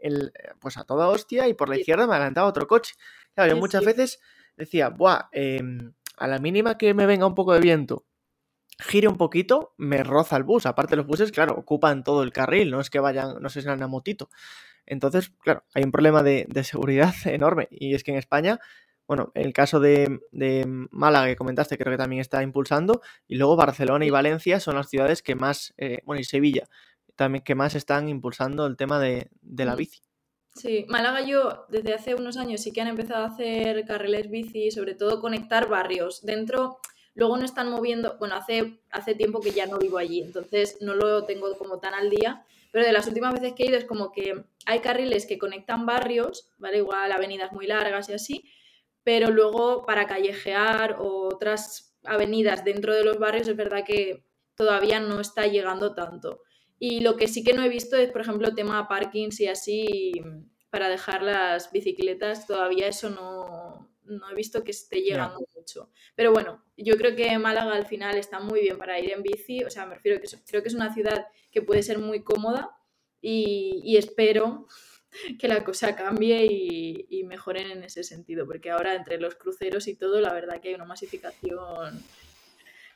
[0.00, 2.94] el- pues a toda hostia, y por la izquierda me adelantaba otro coche.
[3.34, 4.20] Claro, yo muchas veces
[4.56, 8.06] decía, buah, em, a la mínima que me venga un poco de viento,
[8.78, 10.66] gire un poquito, me roza el bus.
[10.66, 13.68] Aparte, los buses, claro, ocupan todo el carril, no es que vayan, no sé si
[13.68, 14.30] una motito.
[14.86, 17.68] Entonces, claro, hay un problema de, de seguridad enorme.
[17.70, 18.60] Y es que en España,
[19.06, 23.00] bueno, el caso de, de Málaga que comentaste, creo que también está impulsando.
[23.26, 24.10] Y luego Barcelona y.
[24.10, 26.68] Valencia son las ciudades que más, eh, bueno, y Sevilla,
[27.16, 29.78] también que más están impulsando el tema de, de la Mm.
[29.78, 30.02] bici.
[30.56, 34.70] Sí, Málaga yo desde hace unos años sí que han empezado a hacer carriles bici,
[34.70, 36.24] sobre todo conectar barrios.
[36.24, 36.78] Dentro,
[37.14, 40.94] luego no están moviendo, bueno, hace, hace tiempo que ya no vivo allí, entonces no
[40.94, 43.84] lo tengo como tan al día, pero de las últimas veces que he ido es
[43.84, 46.78] como que hay carriles que conectan barrios, ¿vale?
[46.78, 48.44] Igual avenidas muy largas y así,
[49.04, 54.24] pero luego para callejear o otras avenidas dentro de los barrios es verdad que
[54.56, 56.42] todavía no está llegando tanto.
[56.78, 60.12] Y lo que sí que no he visto es, por ejemplo, tema parkings y así
[60.70, 65.90] para dejar las bicicletas, todavía eso no, no he visto que esté llegando mucho.
[66.14, 69.64] Pero bueno, yo creo que Málaga al final está muy bien para ir en bici,
[69.64, 72.76] o sea, me refiero que creo que es una ciudad que puede ser muy cómoda
[73.20, 74.66] y, y espero
[75.38, 79.88] que la cosa cambie y, y mejoren en ese sentido, porque ahora entre los cruceros
[79.88, 82.02] y todo, la verdad que hay una masificación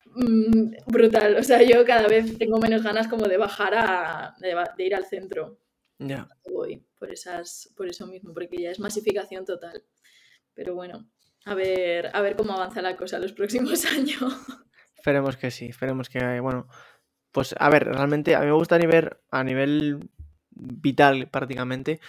[0.06, 1.36] mm, brutal.
[1.36, 5.06] O sea, yo cada vez tengo menos ganas como de bajar a, de ir al
[5.06, 5.58] centro.
[5.98, 6.28] Ya.
[6.48, 9.82] Voy por esas, por eso mismo, porque ya es masificación total.
[10.58, 11.08] Pero bueno,
[11.44, 14.20] a ver, a ver cómo avanza la cosa los próximos años.
[14.96, 16.66] Esperemos que sí, esperemos que, bueno,
[17.30, 20.10] pues a ver, realmente a mí me gustaría ver a nivel
[20.50, 22.00] vital prácticamente,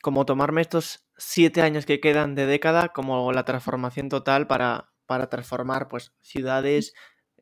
[0.00, 5.28] como tomarme estos siete años que quedan de década como la transformación total para, para
[5.28, 6.94] transformar pues ciudades,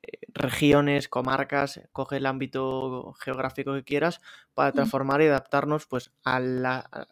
[0.03, 4.21] eh, regiones, comarcas, coge el ámbito geográfico que quieras,
[4.55, 6.41] para transformar y adaptarnos pues a,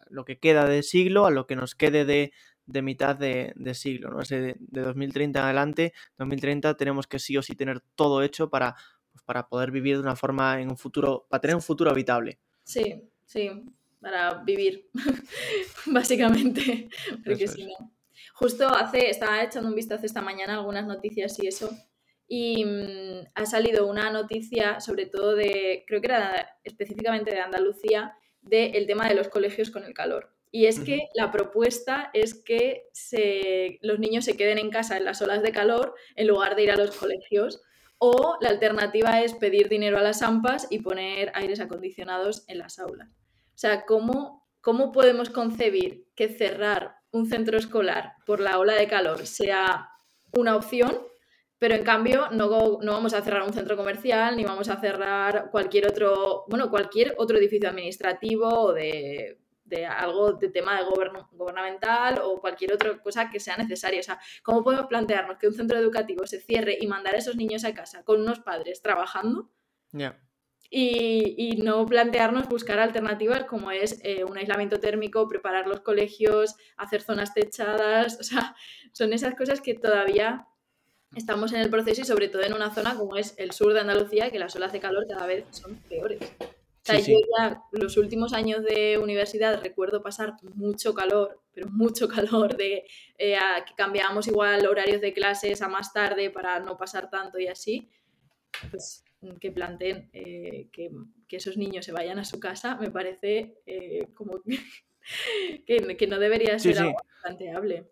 [0.09, 2.33] lo que queda de siglo, a lo que nos quede de,
[2.81, 4.21] mitad de, siglo, ¿no?
[4.21, 8.49] Ese de, de, 2030 en adelante, 2030 tenemos que sí o sí tener todo hecho
[8.49, 8.75] para,
[9.11, 12.37] pues, para poder vivir de una forma en un futuro, para tener un futuro habitable.
[12.63, 13.49] Sí, sí,
[13.99, 14.89] para vivir,
[15.87, 16.89] básicamente,
[17.25, 17.91] porque si no.
[18.33, 21.71] Justo hace, estaba echando un vistazo esta mañana algunas noticias y eso,
[22.27, 28.15] y mm, ha salido una noticia, sobre todo de, creo que era específicamente de Andalucía,
[28.41, 30.36] del tema de los colegios con el calor.
[30.57, 35.05] Y es que la propuesta es que se, los niños se queden en casa en
[35.05, 37.61] las olas de calor en lugar de ir a los colegios.
[37.99, 42.79] O la alternativa es pedir dinero a las AMPAs y poner aires acondicionados en las
[42.79, 43.07] aulas.
[43.53, 48.87] O sea, ¿cómo, cómo podemos concebir que cerrar un centro escolar por la ola de
[48.87, 49.91] calor sea
[50.31, 51.05] una opción
[51.59, 55.49] pero en cambio, no, no, vamos a cerrar un centro comercial ni vamos a cerrar
[55.49, 61.29] cualquier otro, bueno, cualquier otro edificio administrativo o de, de algo de tema de gobierno
[61.31, 63.99] gubernamental o cualquier otra cosa que sea necesaria.
[63.99, 67.35] O sea, ¿cómo podemos plantearnos que un centro educativo se cierre y mandar a esos
[67.35, 69.49] niños a casa con unos padres trabajando?
[70.69, 76.55] Y, y, no plantearnos buscar alternativas como es eh, un aislamiento térmico, preparar los colegios,
[76.75, 78.53] hacer zonas techadas, o sea,
[78.91, 80.45] son esas cosas que todavía
[81.15, 83.79] estamos en el proceso y sobre todo en una zona como es el sur de
[83.79, 86.19] Andalucía, que las olas de calor cada vez son peores.
[86.87, 92.07] Sea, yo ya los últimos años de universidad recuerdo pasar mucho calor, pero mucho
[92.47, 92.85] calor, de
[93.17, 97.47] eh, que cambiábamos igual horarios de clases a más tarde para no pasar tanto y
[97.47, 97.89] así.
[98.71, 99.03] Pues
[99.41, 100.89] que planteen eh, que,
[101.29, 104.41] esos niños se vayan a su casa me parece eh, como
[105.65, 107.91] que, que, no debería ser algo planteable.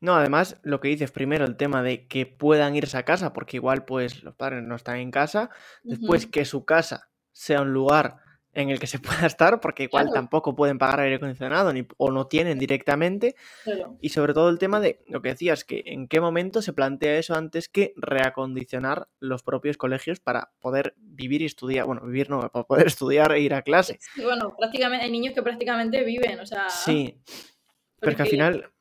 [0.00, 3.58] No, además, lo que dices primero, el tema de que puedan irse a casa, porque
[3.58, 5.50] igual pues los padres no están en casa,
[5.84, 7.11] después que su casa
[7.42, 8.16] sea un lugar
[8.54, 12.10] en el que se pueda estar, porque igual tampoco pueden pagar aire acondicionado ni, o
[12.10, 13.34] no tienen directamente.
[14.00, 17.16] Y sobre todo el tema de lo que decías, que en qué momento se plantea
[17.16, 22.40] eso antes que reacondicionar los propios colegios para poder vivir y estudiar, bueno, vivir no,
[22.40, 23.98] para poder estudiar e ir a clase.
[24.22, 26.68] bueno, prácticamente hay niños que prácticamente viven, o sea...
[26.68, 27.18] Sí,
[28.00, 28.72] pero que al final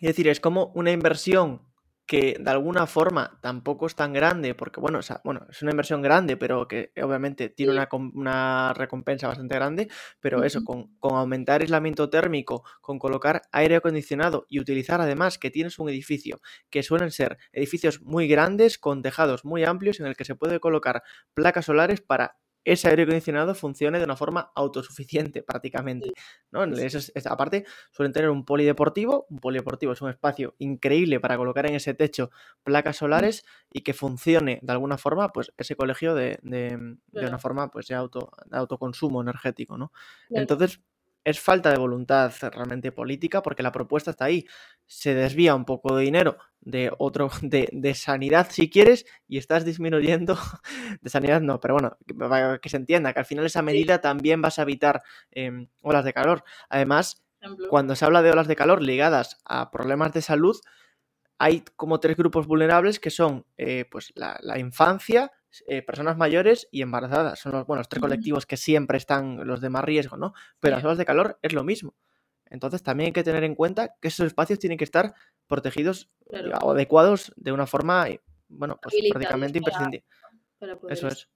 [0.00, 1.62] es decir, es como una inversión
[2.06, 6.36] que de alguna forma tampoco es tan grande, porque bueno, bueno es una inversión grande,
[6.36, 9.88] pero que obviamente tiene una, recompensa bastante grande,
[10.20, 15.50] pero eso, con, con, aumentar aislamiento térmico, con colocar aire acondicionado y utilizar además que
[15.50, 16.40] tienes un edificio,
[16.70, 20.60] que suelen ser edificios muy grandes, con tejados muy amplios, en el que se puede
[20.60, 21.02] colocar
[21.34, 26.12] placas solares para ese aire acondicionado funcione de una forma autosuficiente prácticamente.
[26.50, 26.64] ¿no?
[27.26, 29.26] aparte, suelen tener un polideportivo.
[29.30, 32.30] Un polideportivo es un espacio increíble para colocar en ese techo
[32.64, 36.40] placas solares y que funcione de alguna forma pues, ese colegio de,
[37.12, 39.78] una forma pues, de, auto, de autoconsumo energético.
[39.78, 39.92] ¿no?
[40.30, 40.80] Entonces,
[41.22, 44.44] es falta de voluntad realmente política porque la propuesta está ahí.
[44.86, 50.36] Se desvía un poco de dinero de otro, de, sanidad si quieres, y estás disminuyendo,
[51.00, 54.42] de sanidad no, pero bueno, que, que se entienda que al final esa medida también
[54.42, 56.44] vas a evitar em, olas de calor.
[56.68, 57.22] Además,
[57.70, 60.56] cuando se habla de olas de calor ligadas a problemas de salud,
[61.38, 65.30] hay como tres grupos vulnerables que son eh, pues la, la infancia,
[65.68, 67.38] eh, personas mayores y embarazadas.
[67.38, 70.34] Son los, bueno, tres colectivos que siempre están los de más riesgo, ¿no?
[70.58, 71.94] Pero las olas de calor es lo mismo.
[72.50, 75.14] Entonces también hay que tener en cuenta que esos espacios tienen que estar
[75.46, 76.10] protegidos
[76.62, 80.04] o adecuados de una forma, eh, bueno, pues prácticamente imprescindible.
[80.88, 81.28] Eso es.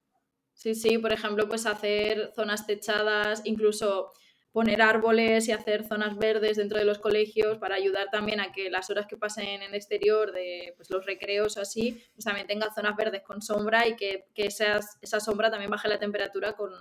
[0.55, 4.13] Sí, sí, por ejemplo, pues hacer zonas techadas, incluso
[4.53, 8.69] poner árboles y hacer zonas verdes dentro de los colegios para ayudar también a que
[8.69, 12.47] las horas que pasen en el exterior de pues, los recreos o así, pues también
[12.47, 16.73] tengan zonas verdes con sombra y que, que esa sombra también baje la temperatura con,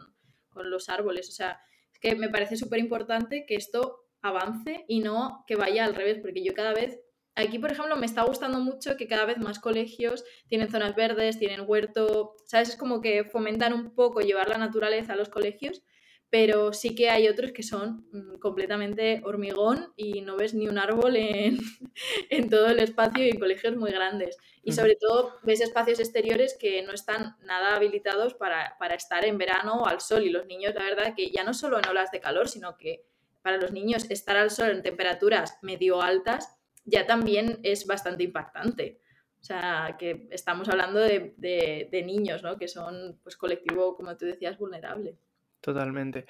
[0.49, 1.29] con los árboles.
[1.29, 1.61] O sea,
[1.93, 6.19] es que me parece súper importante que esto avance y no que vaya al revés,
[6.21, 6.99] porque yo cada vez
[7.39, 11.39] Aquí, por ejemplo, me está gustando mucho que cada vez más colegios tienen zonas verdes,
[11.39, 12.69] tienen huerto, ¿sabes?
[12.69, 15.82] Es como que fomentan un poco llevar la naturaleza a los colegios,
[16.29, 20.77] pero sí que hay otros que son mm, completamente hormigón y no ves ni un
[20.77, 21.60] árbol en,
[22.50, 24.37] todo el espacio y en colegios muy grandes.
[24.63, 29.85] Y sobre todo ves espacios exteriores que no están nada habilitados para, estar en verano
[29.85, 32.50] al sol y los niños, la verdad, que ya no solo en olas de calor,
[32.50, 33.06] sino que
[33.42, 39.02] para los niños estar al sol en temperaturas medio altas ya también es bastante impactante.
[39.40, 42.58] O sea, que estamos hablando de, niños, ¿no?
[42.58, 45.17] Que son, pues, colectivo, como tú decías, vulnerable.
[45.62, 46.25] Totalmente.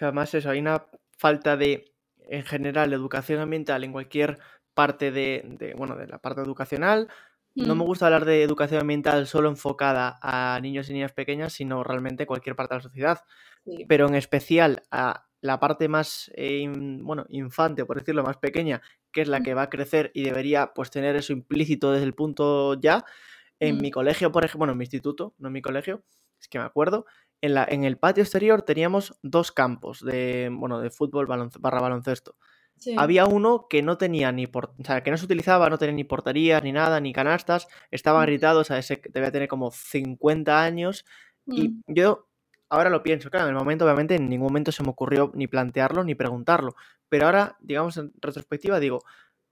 [0.00, 0.86] Además, eso, hay una
[1.18, 1.92] falta de,
[2.28, 4.38] en general, educación ambiental en cualquier
[4.72, 7.08] parte de, bueno, de la parte educacional.
[7.54, 7.86] No me mm.
[7.86, 12.56] gusta hablar de educación ambiental solo enfocada a niños y niñas pequeñas, sino realmente cualquier
[12.56, 13.20] parte de la sociedad.
[13.88, 16.66] Pero en especial a la parte más, eh,
[17.00, 20.72] bueno, infante, por decirlo, más pequeña, que es la que va a crecer y debería
[20.74, 23.04] pues tener eso implícito desde el punto ya.
[23.60, 26.02] En mi colegio, por ejemplo, bueno, en mi instituto, no en mi colegio,
[26.40, 27.06] es que me acuerdo,
[27.40, 32.36] en, la, en el patio exterior teníamos dos campos de, bueno, de fútbol barra baloncesto.
[32.96, 35.94] Había uno que no tenía ni por, o sea, que no se utilizaba, no tenía
[35.94, 40.62] ni porterías, ni nada, ni canastas, estaba gritado, o sea, ese debía tener como 50
[40.62, 41.04] años.
[41.46, 41.82] Y mm.
[41.88, 42.28] yo
[42.68, 45.46] ahora lo pienso, claro, en el momento obviamente en ningún momento se me ocurrió ni
[45.46, 46.74] plantearlo ni preguntarlo,
[47.08, 49.00] pero ahora, digamos, en retrospectiva digo,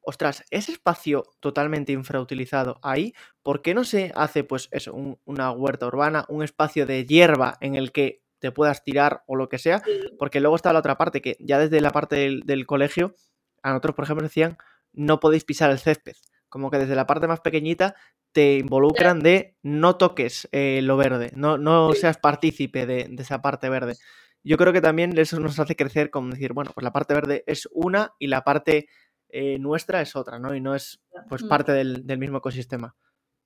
[0.01, 4.95] ostras, ese espacio totalmente infrautilizado ahí, ¿por qué no se hace pues eso,
[5.25, 9.49] una huerta urbana, un espacio de hierba en el que te puedas tirar o lo
[9.49, 9.83] que sea?
[10.19, 13.15] Porque luego está la otra parte, que ya desde la parte del, del colegio,
[13.63, 14.59] a nosotros, por ejemplo, decían,
[14.93, 16.15] no podéis pisar el césped.
[16.49, 17.95] Como que desde la parte más pequeñita
[18.33, 23.68] te involucran de no toques eh, lo verde, no, no seas partícipe de, esa parte
[23.68, 23.97] verde.
[24.43, 27.45] Yo creo que también eso nos hace crecer como decir, bueno, pues la parte verde
[27.47, 28.89] es una y la parte
[29.28, 30.55] eh, nuestra es otra, ¿no?
[30.55, 32.97] Y no es pues parte del, mismo ecosistema.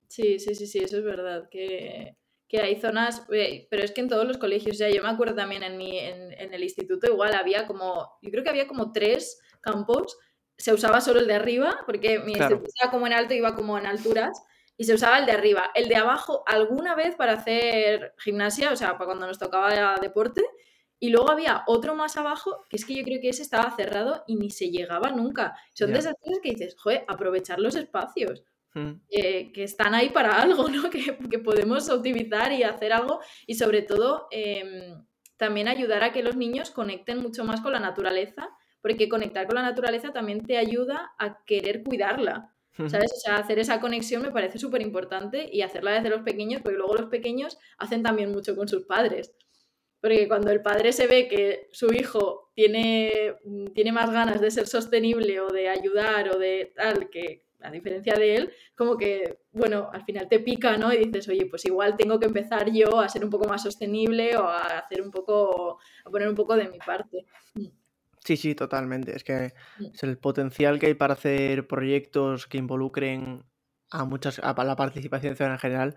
[0.08, 2.16] Sí, sí, sí, sí, eso es verdad, que,
[2.58, 5.76] hay zonas, pero es que en todos los colegios, ya yo me acuerdo también en,
[5.76, 10.16] mi, en, el instituto igual había como, yo creo que había como tres campos,
[10.56, 13.76] se usaba solo el de arriba, porque mi instituto estaba como en alto, iba como
[13.76, 14.42] en alturas,
[14.76, 15.70] y se usaba el de arriba.
[15.74, 20.42] El de abajo alguna vez para hacer gimnasia, o sea, para cuando nos tocaba deporte.
[20.98, 24.24] Y luego había otro más abajo, que es que yo creo que ese estaba cerrado
[24.26, 25.54] y ni se llegaba nunca.
[25.74, 28.44] Son de esas cosas que dices, joder, aprovechar los espacios.
[28.74, 29.00] Hmm.
[29.08, 30.90] que están ahí para algo, ¿no?
[30.90, 33.20] Que, que, podemos utilizar y hacer algo.
[33.46, 35.02] Y sobre todo, em,
[35.38, 38.50] también ayudar a que los niños conecten mucho más con la naturaleza,
[38.82, 42.54] porque conectar con la naturaleza también te ayuda a querer cuidarla.
[42.88, 43.12] ¿Sabes?
[43.12, 46.78] O sea, hacer esa conexión me parece súper importante y hacerla desde los pequeños, porque
[46.78, 49.32] luego los pequeños hacen también mucho con sus padres.
[50.00, 54.50] Porque cuando el padre se ve que su hijo tiene, mm, tiene más ganas de
[54.50, 59.38] ser sostenible o de ayudar o de tal, que a diferencia de él, como que,
[59.52, 60.92] bueno, al final te pica, ¿no?
[60.92, 64.36] Y dices, oye, pues igual tengo que empezar yo a ser un poco más sostenible
[64.36, 67.24] o a hacer un poco, a poner un poco de mi parte.
[68.26, 69.14] Sí, sí, totalmente.
[69.14, 69.84] Es que mm.
[69.94, 73.44] es el potencial que hay para hacer proyectos que involucren
[73.92, 75.96] a muchas, a la participación ciudadana en general,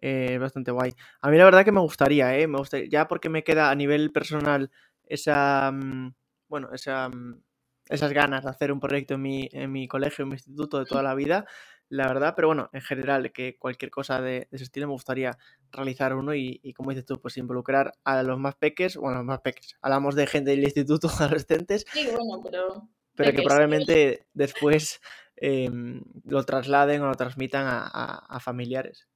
[0.00, 0.92] eh, es bastante guay.
[1.20, 2.48] A mí la verdad que me gustaría, ¿eh?
[2.48, 4.72] Me gustaría, ya porque me queda a nivel personal
[5.04, 6.14] esa, mm,
[6.48, 7.42] bueno, esa, mm,
[7.90, 10.84] esas ganas de hacer un proyecto en mi, en mi colegio, en mi instituto de
[10.84, 11.46] toda la vida,
[11.90, 15.38] la verdad, pero bueno, en general, que cualquier cosa de, ese estilo me gustaría
[15.72, 19.26] realizar uno y, como dices tú, pues involucrar a los más peques, bueno, a los
[19.26, 22.88] más peques, hablamos de gente del instituto, adolescentes, sí, bueno, pero...
[23.14, 25.00] pero que probablemente después
[25.36, 29.08] em, lo trasladen o lo transmitan a, familiares.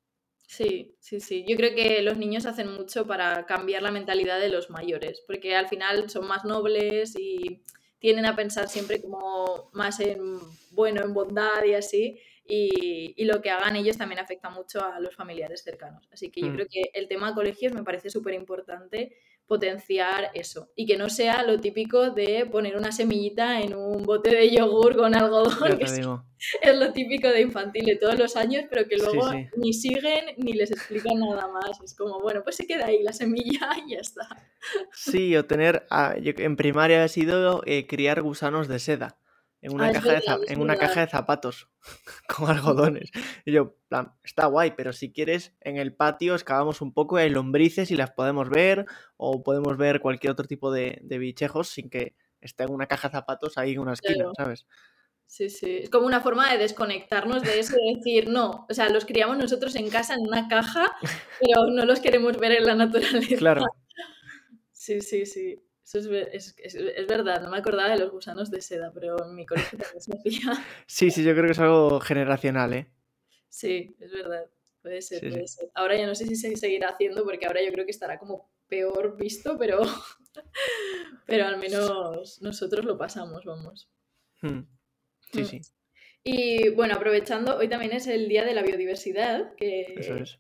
[0.46, 1.44] Sí, sí, sí.
[1.48, 5.56] Yo creo que los niños hacen mucho para cambiar la mentalidad de los mayores, porque
[5.56, 7.62] al final son más nobles y
[7.98, 10.38] tienden a pensar siempre como más en
[10.72, 15.14] bueno, en bondad y así y, lo que hagan ellos también afecta mucho a los
[15.14, 16.09] familiares cercanos.
[16.12, 16.55] Así que yo mm.
[16.55, 19.16] creo que el tema colegios me parece súper importante
[19.47, 24.30] potenciar eso y que no sea lo típico de poner una semillita en un bote
[24.30, 26.01] de yogur con algodón, que es,
[26.76, 30.70] lo típico de infantil de todos los años, pero que luego ni siguen ni les
[30.70, 31.80] explican nada más.
[31.84, 34.26] Es como, bueno, pues se queda ahí la semilla y ya está.
[34.93, 39.21] Sí, o tener, ah, en primaria ha sido eh, criar gusanos de seda
[39.62, 41.68] en una, ah, caja, de en una caja de zapatos
[42.28, 43.10] con algodones.
[43.44, 47.22] Y yo, plan, está guay, pero si quieres, en el patio excavamos un poco y
[47.22, 48.86] hay lombrices y las podemos ver,
[49.16, 53.12] o podemos ver cualquier otro tipo de, bichejos sin que esté en una caja de
[53.12, 54.66] zapatos ahí en una esquina, ¿sabes?
[55.26, 55.78] Sí, sí.
[55.84, 59.38] Es como una forma de desconectarnos de eso, de decir, no, o sea, los criamos
[59.38, 60.92] nosotros en casa en una caja,
[61.40, 63.36] pero no los queremos ver en la naturaleza.
[63.36, 63.64] Claro.
[64.74, 65.62] Sí, sí, sí.
[65.93, 69.45] Eso es, es, verdad, no me acordaba de los gusanos de seda, pero en mi
[69.45, 70.53] colegio también se hacía.
[70.86, 72.86] Sí, sí, yo creo que es algo generacional, ¿eh?
[73.49, 74.47] Sí, es verdad.
[74.80, 75.70] Puede ser, puede ser.
[75.74, 78.51] Ahora ya no sé si se seguirá haciendo porque ahora yo creo que estará como
[78.68, 79.82] peor visto, pero,
[81.26, 83.90] pero al menos nosotros lo pasamos, vamos.
[84.40, 84.62] Hmm.
[85.30, 85.45] Sí, mm.
[85.45, 85.61] sí.
[86.24, 89.55] Y bueno, aprovechando, hoy también es el Día de la Biodiversidad.
[89.57, 89.95] Que...
[89.97, 90.38] Eso es.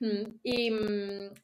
[0.00, 1.34] Mm, y mm,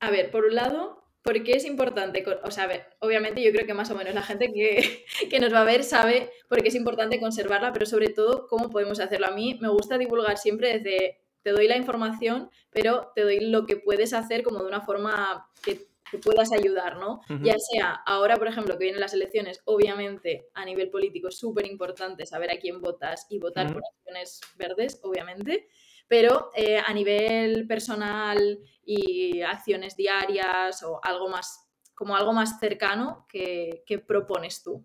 [0.00, 2.24] a ver, por un lado, ¿por qué es importante?
[2.44, 5.40] O sea, a ver, obviamente yo creo que más o menos la gente que, que,
[5.40, 9.00] nos va a ver sabe por qué es importante conservarla, pero sobre todo cómo podemos
[9.00, 9.26] hacerlo.
[9.26, 13.64] A mí me gusta divulgar siempre desde te doy la información, pero te doy lo
[13.64, 17.20] que puedes hacer como de una forma que te puedas ayudar, ¿no?
[17.42, 21.66] Ya sea ahora, por ejemplo, que vienen las elecciones, obviamente a nivel político es súper
[21.66, 25.68] importante saber a quién votas y votar por acciones verdes, obviamente,
[26.08, 33.26] pero eh, a nivel personal y acciones diarias o algo más, como algo más cercano,
[33.28, 34.84] que, propones tú?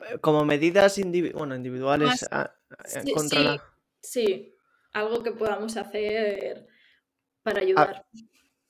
[0.00, 2.26] Eh, como medidas individuales
[3.14, 3.62] contra la...
[4.00, 4.54] Sí,
[4.92, 6.68] algo que podamos hacer
[7.42, 8.06] para ayudar.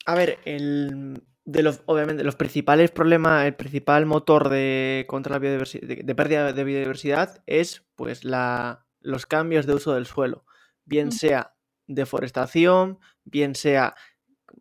[0.07, 5.39] A, ver, el, de los, obviamente, los principales problemas, el principal motor de contra la
[5.39, 10.46] biodiversidad, de, pérdida de biodiversidad es pues la, los cambios de uso del suelo,
[10.87, 11.55] bien sea
[11.87, 13.95] deforestación, bien sea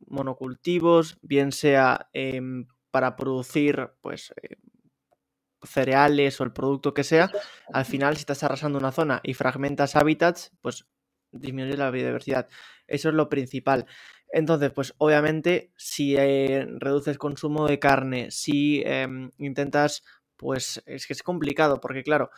[0.07, 4.57] monocultivos, bien sea em, para producir pues eh,
[5.63, 7.31] cereales o el producto que sea,
[7.73, 10.85] al final si estás arrasando una zona y fragmentas hábitats, pues
[11.31, 12.47] disminuye la biodiversidad.
[12.87, 13.85] Eso es lo principal.
[14.31, 20.03] Entonces, pues obviamente si eh, reduces consumo de carne, si em, intentas,
[20.35, 22.29] pues es que es complicado, porque claro,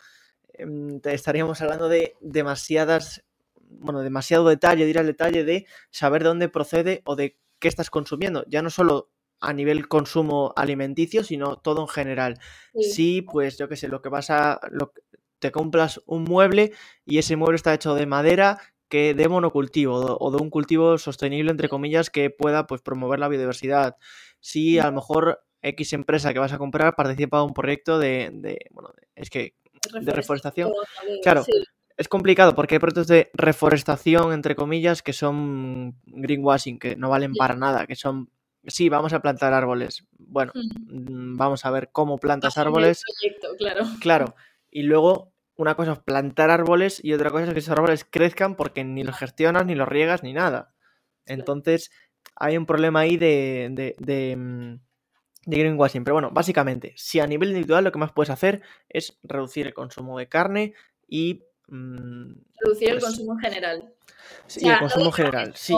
[0.54, 3.24] em, te estaríamos hablando de demasiadas,
[3.70, 7.90] bueno, demasiado detalle, ir al detalle de saber de dónde procede o de qué estás
[7.90, 8.44] consumiendo.
[8.48, 9.10] Ya no solo
[9.40, 12.38] a nivel consumo alimenticio, sino todo en general.
[12.74, 14.60] Sí, pues yo qué sé, lo que vas a...
[14.70, 14.92] Lo,
[15.38, 16.72] te compras un mueble
[17.04, 18.58] y ese mueble está hecho de madera
[18.88, 23.28] que de monocultivo o de un cultivo sostenible, entre comillas, que pueda pues, promover la
[23.28, 23.96] biodiversidad.
[24.40, 28.30] Si a lo mejor X empresa que vas a comprar participa en un proyecto de,
[28.32, 29.54] de bueno, es que
[30.00, 30.72] de reforestación.
[31.22, 31.44] Claro,
[31.98, 37.34] es complicado porque hay proyectos de reforestación, entre comillas, que son greenwashing, que no valen
[37.34, 38.30] para nada, que son
[38.66, 40.06] sí, vamos a plantar árboles.
[40.16, 43.02] Bueno, mm, vamos a ver cómo plantas árboles.
[43.58, 43.84] claro.
[44.00, 44.34] Claro.
[44.70, 48.54] Y luego, una cosa es plantar árboles y otra cosa es que esos árboles crezcan
[48.54, 50.74] porque ni los gestionas, ni los riegas, ni nada.
[51.26, 51.90] Entonces,
[52.36, 54.80] hay un problema ahí de, de, de, mm,
[55.46, 56.04] de greenwashing.
[56.04, 59.74] Pero bueno, básicamente, si a nivel individual lo que más puedes hacer es reducir el
[59.74, 60.74] consumo de carne
[61.08, 61.42] y...
[61.68, 63.94] Mm, reducir el pues consumo en general.
[64.46, 65.74] Sí, el consumo general, sí.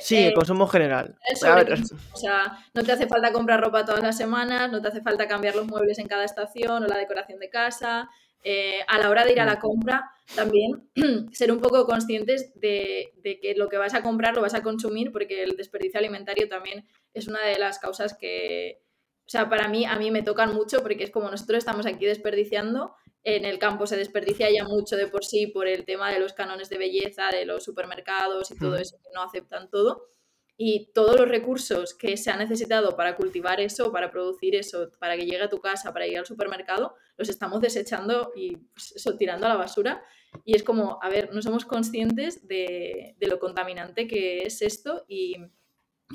[0.00, 1.16] Sí, el consumo general.
[1.32, 5.26] o sea, no te hace falta comprar ropa todas las semanas, no te hace falta
[5.26, 8.10] cambiar los muebles en cada estación o la decoración de casa.
[8.48, 9.60] Eh, a la hora de ir a la mm.
[9.60, 10.88] compra, también
[11.32, 13.12] ser un poco conscientes de,
[13.42, 16.86] que lo que vas a comprar lo vas a consumir, porque el desperdicio alimentario también
[17.12, 18.82] es una de las causas que,
[19.26, 22.06] o sea, para mí, a mí me tocan mucho, porque es como nosotros estamos aquí
[22.06, 22.94] desperdiciando
[23.26, 26.32] en el campo se desperdicia ya mucho de por sí por el tema de los
[26.32, 30.10] cánones de belleza, de los supermercados y todo eso, que no aceptan todo.
[30.56, 35.16] Y todos los recursos que se han necesitado para cultivar eso, para producir eso, para
[35.16, 39.16] que llegue a tu casa, para ir al supermercado, los estamos desechando y pues, eso,
[39.16, 40.04] tirando a la basura.
[40.44, 45.04] Y es como, a ver, no somos conscientes de, de lo contaminante que es esto
[45.08, 45.34] y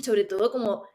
[0.01, 0.87] sobre todo como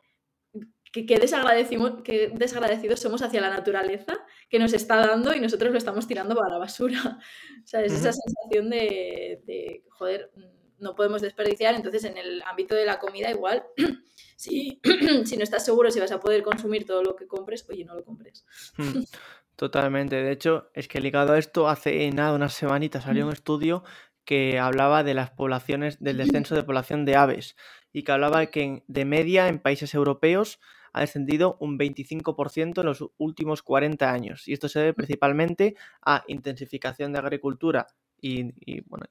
[1.05, 4.17] que, desagradecidos somos hacia la naturaleza
[4.49, 7.19] que nos está dando y nosotros lo estamos tirando para la basura.
[7.67, 10.31] O sea, es esa sensación de, joder,
[10.79, 11.75] no podemos desperdiciar.
[11.75, 13.65] Entonces, en el ámbito de la comida, igual,
[14.37, 14.81] si,
[15.25, 17.97] si no estás seguro si vas a poder consumir todo lo que compres, oye, no
[17.97, 18.47] lo compres.
[18.77, 19.03] Hmm,
[19.57, 20.15] totalmente.
[20.15, 23.83] De hecho, es que ligado a esto, hace nada, unas semanitas salió un estudio
[24.25, 27.57] que hablaba de las poblaciones, del descenso de población de aves
[27.93, 30.61] y que hablaba que de media en países europeos
[30.97, 34.49] ha descendido un 25% en los últimos 40 años.
[34.49, 37.87] Y esto se debe principalmente a intensificación de agricultura
[38.19, 39.05] y, bueno,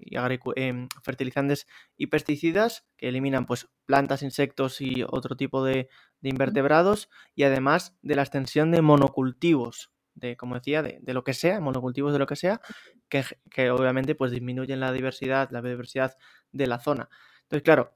[0.56, 5.88] em, fertilizantes y pesticidas que eliminan pues, plantas, insectos y otro tipo de,
[6.24, 11.60] invertebrados y además de la extensión de monocultivos de, como decía, de, lo que sea,
[11.60, 12.62] monocultivos de lo que sea,
[13.10, 16.18] que, obviamente pues disminuyen la diversidad, la biodiversidad
[16.52, 17.10] de la zona.
[17.44, 17.94] Entonces, claro,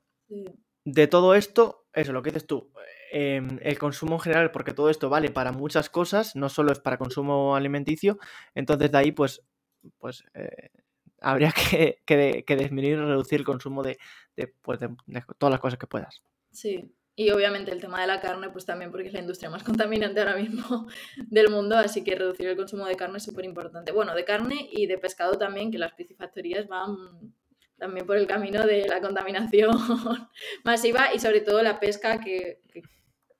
[0.86, 2.72] de todo esto, eso, lo que dices tú,
[3.12, 6.80] Em, el consumo en general, porque todo esto vale para muchas cosas, no solo es
[6.80, 8.20] para consumo alimenticio,
[8.54, 9.42] entonces de ahí pues,
[9.98, 10.70] pues eh,
[11.20, 11.52] habría
[12.06, 13.82] que, que, disminuir reducir el consumo
[14.62, 16.22] pues, de, de, todas las cosas que puedas.
[16.52, 19.64] Sí, y obviamente el tema de la carne, pues también porque es la industria más
[19.66, 20.88] contaminante ahora mismo
[21.18, 23.92] del mundo, así que reducir el consumo de carne es súper importante.
[23.92, 27.34] Bueno, de carne y de pescado también, que las piscifactorías van
[27.80, 29.72] también por el camino de la contaminación
[30.64, 32.60] masiva y sobre todo la pesca que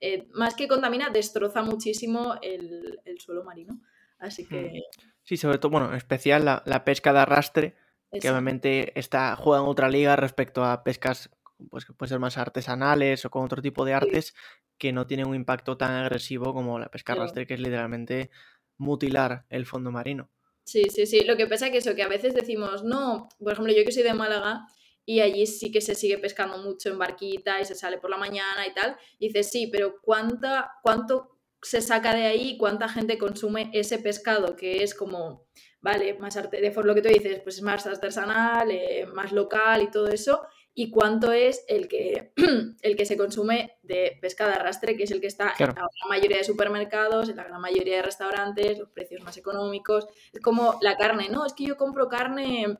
[0.00, 3.80] eh, más que contamina, destroza muchísimo el, suelo marino.
[4.18, 4.60] Así que.
[4.60, 5.00] Hmm.
[5.22, 7.76] Sí, sobre todo, bueno, en especial la, pesca de arrastre,
[8.10, 11.30] que obviamente está, juega en otra liga respecto a pescas
[11.68, 14.34] pues, que pueden ser más artesanales o con otro tipo de artes,
[14.78, 17.26] que no tienen un impacto tan agresivo como la pesca Claro.
[17.26, 18.30] rastrería, que es literalmente
[18.78, 20.30] mutilar el fondo marino.
[20.64, 21.24] Sí, sí, sí.
[21.24, 23.92] Lo que pasa es que eso, que a veces decimos, no, por ejemplo, yo que
[23.92, 24.66] soy de Málaga
[25.06, 28.16] y allí sí que se sigue pescando mucho en barquita y se sale por la
[28.18, 28.96] mañana y tal.
[29.18, 32.56] Y dices, sí, pero ¿cuánta, ¿cuánto se saca de ahí?
[32.56, 35.46] ¿Cuánta gente consume ese pescado que es como,
[35.80, 39.32] vale, más arte, de por lo que tú dices, pues es más artesanal, eh, más
[39.32, 40.42] local y todo eso?
[40.72, 42.32] ¿Y cuánto es el que,
[42.82, 45.72] el que se consume de pesca de arrastre, que es el que está Claro.
[45.72, 49.36] en la gran mayoría de supermercados, en la gran mayoría de restaurantes, los precios más
[49.36, 50.06] económicos?
[50.32, 52.78] Es como la carne, no, es que yo compro carne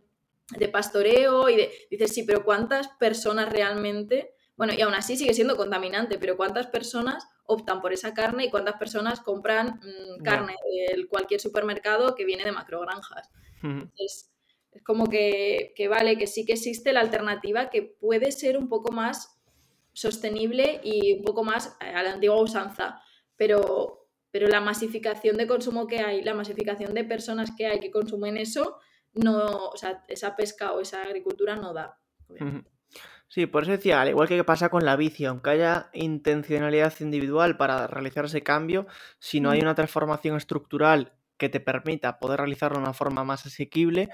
[0.57, 1.73] de pastoreo y de...
[1.91, 4.35] Dices, sí, pero ¿cuántas personas realmente...
[4.57, 8.51] Bueno, y aún así sigue siendo contaminante, pero ¿cuántas personas optan por esa carne y
[8.51, 13.31] cuántas personas compran mm, carne de cualquier supermercado que viene de macrogranjas?
[13.63, 14.31] Entonces,
[14.73, 18.69] es como que, que vale, que sí que existe la alternativa que puede ser un
[18.69, 19.41] poco más
[19.93, 23.01] sostenible y un poco más a la antigua usanza,
[23.37, 27.91] pero, pero la masificación de consumo que hay, la masificación de personas que hay que
[27.91, 28.79] consumen eso,
[29.15, 31.99] no, o sea, esa pesca o esa agricultura no da.
[32.29, 32.71] obviamente.
[33.29, 37.57] Sí, por eso decía, al igual que pasa con la bici, aunque haya intencionalidad individual
[37.57, 38.89] para realizar ese cambio,
[39.21, 43.47] si no hay una transformación estructural que te permita poder realizarlo de una forma más
[43.47, 44.09] asequible,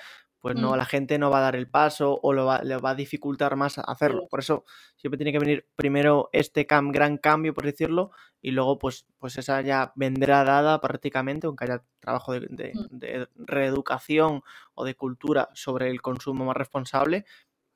[0.47, 0.77] pues no, Mm.
[0.77, 3.57] la gente no va a dar el paso o lo va, le va a dificultar
[3.57, 4.29] más hacerlo.
[4.29, 8.79] Por eso siempre tiene que venir primero este cam- gran cambio, por decirlo, y luego
[8.79, 12.87] pues, pues esa ya vendrá dada prácticamente, aunque haya trabajo de, de- Mm.
[12.97, 14.43] de reeducación
[14.75, 17.25] o de cultura sobre el consumo más responsable,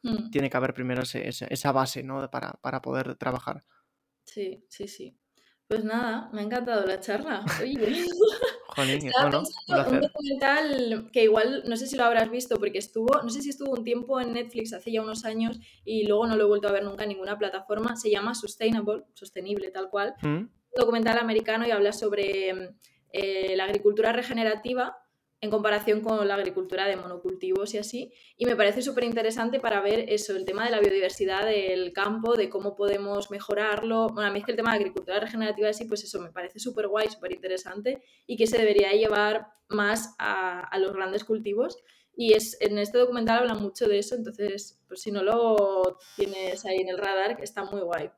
[0.05, 0.31] Mm.
[0.31, 2.31] tiene que haber primero ese- ese- esa base, ¿no?
[2.31, 3.65] Para, para poder trabajar.
[4.25, 5.19] Sí, sí, sí.
[5.67, 7.45] Pues nada, me ha encantado la charla.
[7.61, 7.75] Oye.
[8.75, 13.23] Jolín, Estaba pensando un documental que igual, no sé si lo habrás visto, porque estuvo,
[13.23, 16.37] no sé si estuvo un tiempo en Netflix hace ya unos años y luego no
[16.37, 17.97] lo he vuelto a ver nunca en ninguna plataforma.
[17.97, 20.15] Se llama Sustainable, sostenible tal cual.
[20.23, 20.27] ¿Mm?
[20.27, 22.75] Un documental americano y habla sobre
[23.13, 24.97] eh, la agricultura regenerativa
[25.43, 28.13] en comparación con la agricultura de monocultivos y así.
[28.37, 32.37] Y me parece súper interesante para ver eso, el tema de la biodiversidad del campo,
[32.37, 34.09] de cómo podemos mejorarlo.
[34.09, 36.59] Bueno, a mí es que el tema de agricultura regenerativa así, pues eso me parece
[36.59, 41.79] súper guay, súper interesante y que se debería llevar más a, los grandes cultivos.
[42.15, 46.67] Y es, en este documental hablan mucho de eso, entonces, pues si no lo tienes
[46.67, 48.11] ahí en el radar, que está muy guay.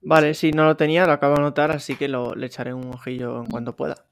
[0.00, 2.94] Vale, si no lo tenía, lo acabo de anotar, así que lo, le echaré un
[2.94, 4.07] ojillo en cuanto pueda.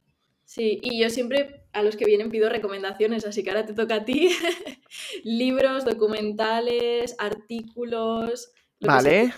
[0.46, 3.96] Sí, y yo siempre a los que vienen pido recomendaciones, así que ahora te toca
[3.96, 4.30] a ti.
[5.24, 8.52] Libros, documentales, artículos.
[8.80, 9.34] Vale.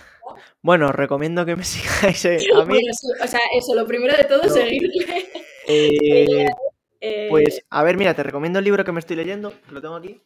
[0.61, 2.75] Bueno, os recomiendo que me sigáis eh, a mí.
[2.75, 4.49] Bueno, sí, o sea, eso, lo primero de todo, No.
[4.49, 5.27] seguirle.
[5.67, 6.45] Eh,
[7.01, 9.53] Eh, pues, a ver, mira, te recomiendo el libro que me estoy leyendo.
[9.71, 10.21] Lo tengo aquí.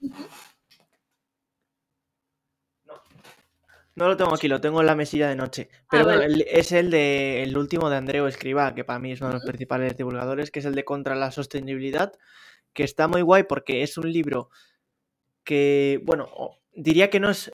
[4.03, 5.69] No lo tengo aquí, lo tengo en la mesilla de noche.
[5.89, 6.33] Pero Ah, bueno, vale.
[6.33, 9.35] el- es el de el último de Andreu Escribá, que para mí es uno de
[9.35, 12.11] los principales divulgadores, que es el de Contra la Sostenibilidad,
[12.73, 14.49] que está muy guay porque es un libro
[15.45, 16.27] que, bueno,
[16.73, 17.49] diría que no es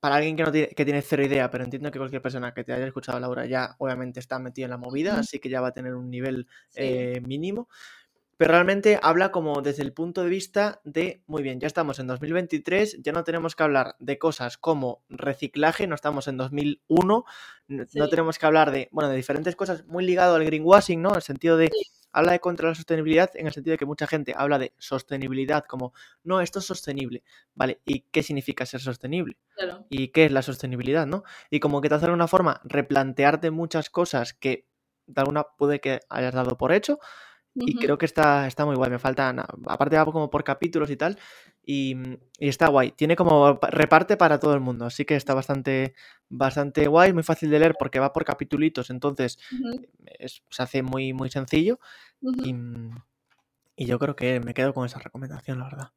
[0.00, 2.64] para alguien que no tiene, que tiene cero idea, pero entiendo que cualquier persona que
[2.64, 5.68] te haya escuchado Laura ya obviamente está metido en la movida, así que ya va
[5.68, 6.80] a tener un nivel sí.
[6.82, 7.68] eh, mínimo.
[8.42, 12.08] Pero realmente habla como desde el punto de vista de, muy bien, ya estamos en
[12.08, 17.24] 2023, ya no tenemos que hablar de cosas como reciclaje, no estamos en 2001,
[17.68, 18.10] n- no Sí.
[18.10, 21.10] tenemos que hablar de, bueno, de diferentes cosas muy ligado al greenwashing, ¿no?
[21.10, 21.88] En el sentido de, Sí.
[22.10, 25.62] habla de contra la sostenibilidad, en el sentido de que mucha gente habla de sostenibilidad
[25.64, 25.92] como,
[26.24, 27.22] no, esto es sostenible,
[27.54, 27.80] ¿vale?
[27.84, 29.38] ¿Y qué significa ser sostenible?
[29.54, 29.86] Claro.
[29.88, 31.22] ¿Y qué es la sostenibilidad, no?
[31.48, 34.66] Y como que te hace de alguna forma replantearte muchas cosas que
[35.06, 36.98] de alguna puede que hayas dado por hecho,
[37.54, 38.90] y creo que está, está muy guay.
[38.90, 41.18] Me faltan, aparte va como por capítulos y tal,
[41.64, 41.96] y,
[42.38, 42.92] y está guay.
[42.92, 45.94] Tiene como pa- reparte para todo el mundo, así que está bastante,
[46.28, 49.38] bastante guay, muy fácil de leer porque va por capitulitos, entonces
[50.18, 51.78] es- se hace muy, muy sencillo.
[52.44, 52.54] Y,
[53.76, 55.88] y yo creo que me quedo con esa recomendación, la verdad.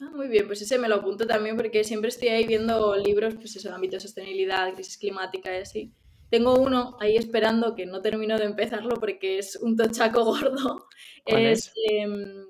[0.00, 3.34] Ah, muy bien, pues ese me lo apunto también porque siempre estoy ahí viendo libros,
[3.34, 5.92] pues eso, ámbito de sostenibilidad, crisis climática y así.
[6.30, 10.86] Tengo uno ahí esperando que no termino de empezarlo porque es un tochaco gordo.
[11.24, 11.72] ¿Cuál Es es?
[11.90, 12.46] em,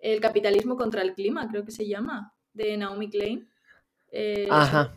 [0.00, 3.48] El capitalismo contra el clima, creo que se llama, de Naomi Klein.
[4.12, 4.92] Eh, es Ajá,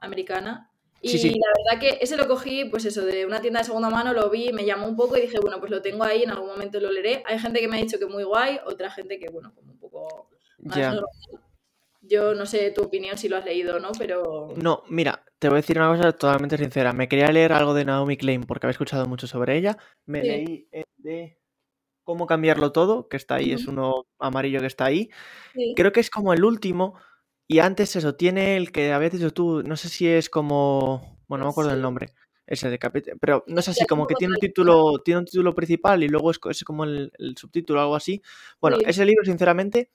[0.00, 0.70] americana.
[1.00, 1.28] Y sí, sí.
[1.38, 4.28] la verdad que ese lo cogí, pues eso, de una tienda de segunda mano, lo
[4.30, 6.80] vi, me llamó un poco y dije, bueno, pues lo tengo ahí, en algún momento
[6.80, 7.22] lo leeré.
[7.26, 9.78] Hay gente que me ha dicho que muy guay, otra gente que, bueno, como un
[9.78, 10.28] poco
[10.58, 11.04] más normal.
[12.00, 15.48] Yo no sé tu opinión si lo has leído o no, pero No, mira, te
[15.48, 16.92] voy a decir una cosa totalmente sincera.
[16.92, 19.76] Me quería leer algo de Naomi Klein porque había escuchado mucho sobre ella.
[20.06, 21.38] Me sí, leí el de
[22.02, 25.10] Cómo cambiarlo todo, que está ahí, es uno amarillo que está ahí.
[25.52, 26.94] sí, Creo que es como el último.
[27.46, 31.44] Y antes eso, tiene el que a veces tú, no sé si es como, bueno,
[31.44, 32.08] no me acuerdo sí, nombre.
[32.46, 33.16] Ese de capítulo.
[33.20, 36.30] Pero no es así, como que tiene un título, tiene un título principal y luego
[36.30, 38.22] es, es como el, subtítulo o algo así.
[38.58, 39.90] Bueno, ese libro, sinceramente,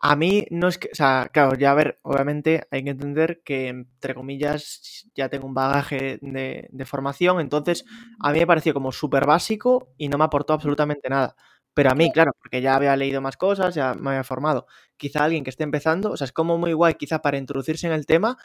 [0.00, 0.88] a mí no es que.
[0.92, 5.46] O sea, claro, ya a ver, obviamente hay que entender que, entre comillas, ya tengo
[5.46, 7.84] un bagaje de, de formación, entonces
[8.20, 11.34] a mí me pareció como súper básico y no me aportó absolutamente nada.
[11.74, 14.66] Pero a mí, claro, porque ya había leído más cosas, ya me había formado.
[14.96, 17.92] Quizá alguien que esté empezando, o sea, es como muy guay, quizá para introducirse en
[17.92, 18.36] el tema,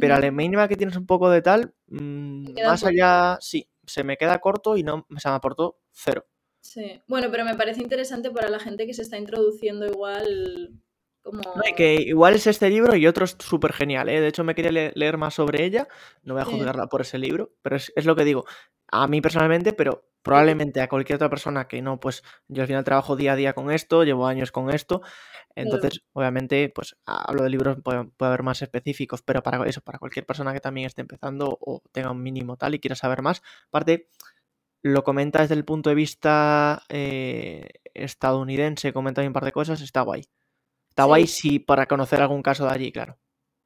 [0.00, 4.04] pero a la mínima que tienes un poco de tal, mm, más allá, sí, se
[4.04, 6.26] me queda corto y no se me aportó cero.
[6.68, 10.78] Sí, bueno, pero me parece interesante para la gente que se está introduciendo igual
[11.22, 11.40] como...
[11.74, 14.20] que igual es este libro y otro es súper genial, ¿eh?
[14.20, 15.88] De hecho me quería leer más sobre ella,
[16.24, 18.44] no voy a juzgarla por ese libro, pero es, es, lo que digo,
[18.86, 22.84] a mí personalmente, pero probablemente a cualquier otra persona que no, pues yo al final
[22.84, 25.00] trabajo día a día con esto, llevo años con esto,
[25.54, 30.26] entonces obviamente pues hablo de libros, puede, haber más específicos, pero para eso, para cualquier
[30.26, 34.10] persona que también esté empezando o tenga un mínimo tal y quiera saber más, aparte
[34.82, 40.02] lo comenta desde el punto de vista eh, estadounidense, comenta un par de cosas, está
[40.02, 40.24] guay.
[40.90, 43.18] Está guay si para conocer algún caso de allí, claro.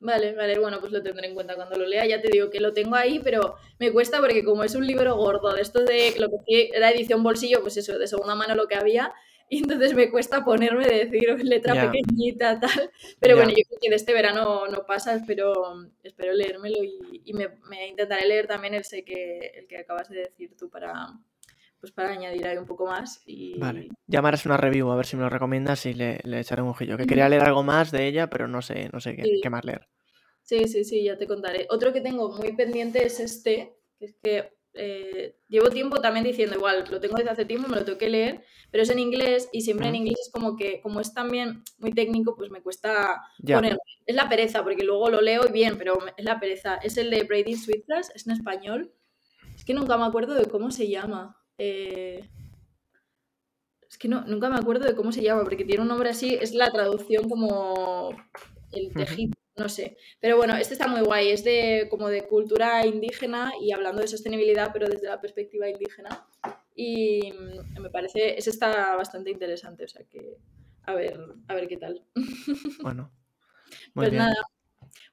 [0.04, 2.04] Vale, vale, bueno, pues lo tendré en cuenta cuando lo lea.
[2.06, 5.14] Ya te digo que lo tengo ahí, pero me cuesta porque como es un libro
[5.14, 8.66] gordo, de esto de lo que era edición bolsillo, pues eso, de segunda mano lo
[8.66, 9.14] que había,
[9.52, 12.90] y entonces me cuesta ponerme de decir letra pequeñita, tal.
[13.20, 15.52] Pero bueno, yo creo que de este verano no pasa, espero,
[16.02, 17.50] espero leérmelo y, me,
[17.86, 20.94] intentaré leer también el, sé que, el que acabas de decir tú para,
[21.78, 23.22] pues para añadir ahí un poco más.
[23.26, 23.58] Y...
[23.58, 26.96] Vale, llamarás una review a ver si me lo recomiendas y le, echaré un ojillo.
[26.96, 29.86] Que quería leer algo más de ella, pero no sé, no sé qué, más leer.
[30.40, 31.66] Sí, sí, sí, ya te contaré.
[31.68, 36.56] Otro que tengo muy pendiente es este, que es que eh, llevo tiempo también diciendo,
[36.56, 39.48] igual, lo tengo desde hace tiempo, me lo tengo que leer, pero es en inglés
[39.52, 43.22] y siempre en inglés es como que, como es también muy técnico, pues me cuesta
[43.38, 43.78] poner.
[44.06, 46.76] Es la pereza, porque luego lo leo y bien, pero es la pereza.
[46.76, 48.92] Es el de Brady Sweetgrass, es en español.
[49.54, 51.36] Es que nunca me acuerdo de cómo se llama.
[51.58, 52.28] Eh,
[53.88, 56.34] es que no, nunca me acuerdo de cómo se llama, porque tiene un nombre así,
[56.34, 58.16] es la traducción como
[58.72, 59.96] el tejido, no sé.
[60.20, 64.08] Pero bueno, este está muy guay, es de como de cultura indígena y hablando de
[64.08, 66.26] sostenibilidad, pero desde la perspectiva indígena.
[66.74, 67.32] Y
[67.80, 70.38] me parece, ese está bastante interesante, o sea que
[70.84, 72.04] a ver, a ver qué tal.
[72.82, 73.10] Bueno.
[73.94, 74.34] pues nada.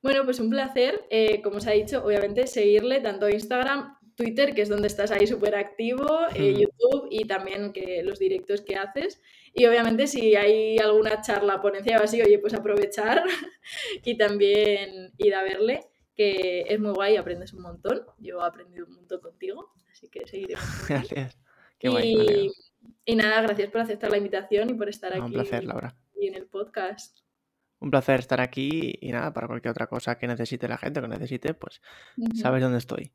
[0.02, 4.54] Bueno, pues un placer, eh, como os ha dicho, obviamente seguirle tanto a Instagram Twitter,
[4.54, 6.60] que es donde estás ahí súper activo, eh, mm.
[6.60, 9.22] YouTube y también que los directos que haces.
[9.54, 13.24] Y obviamente si hay alguna charla, ponencia o así, oye, pues aprovechar
[14.04, 15.82] y también ir a verle,
[16.16, 18.06] que es muy guay, aprendes un montón.
[18.18, 20.64] Yo he aprendido un montón contigo, así que seguiremos.
[20.90, 21.38] Gracias.
[21.78, 22.52] Qué guay,
[23.06, 25.22] y, nada, gracias por aceptar la invitación y por estar aquí.
[25.22, 25.96] Un placer, Laura.
[26.16, 27.20] Y en el podcast.
[27.80, 31.08] Un placer estar aquí y nada, para cualquier otra cosa que necesite la gente, que
[31.08, 31.82] necesite, pues
[32.36, 33.12] sabes dónde estoy.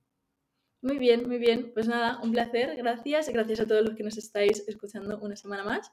[0.81, 1.73] Muy bien, muy bien.
[1.73, 3.29] Pues nada, un placer, gracias.
[3.29, 5.93] Gracias a todos los que nos estáis escuchando una semana más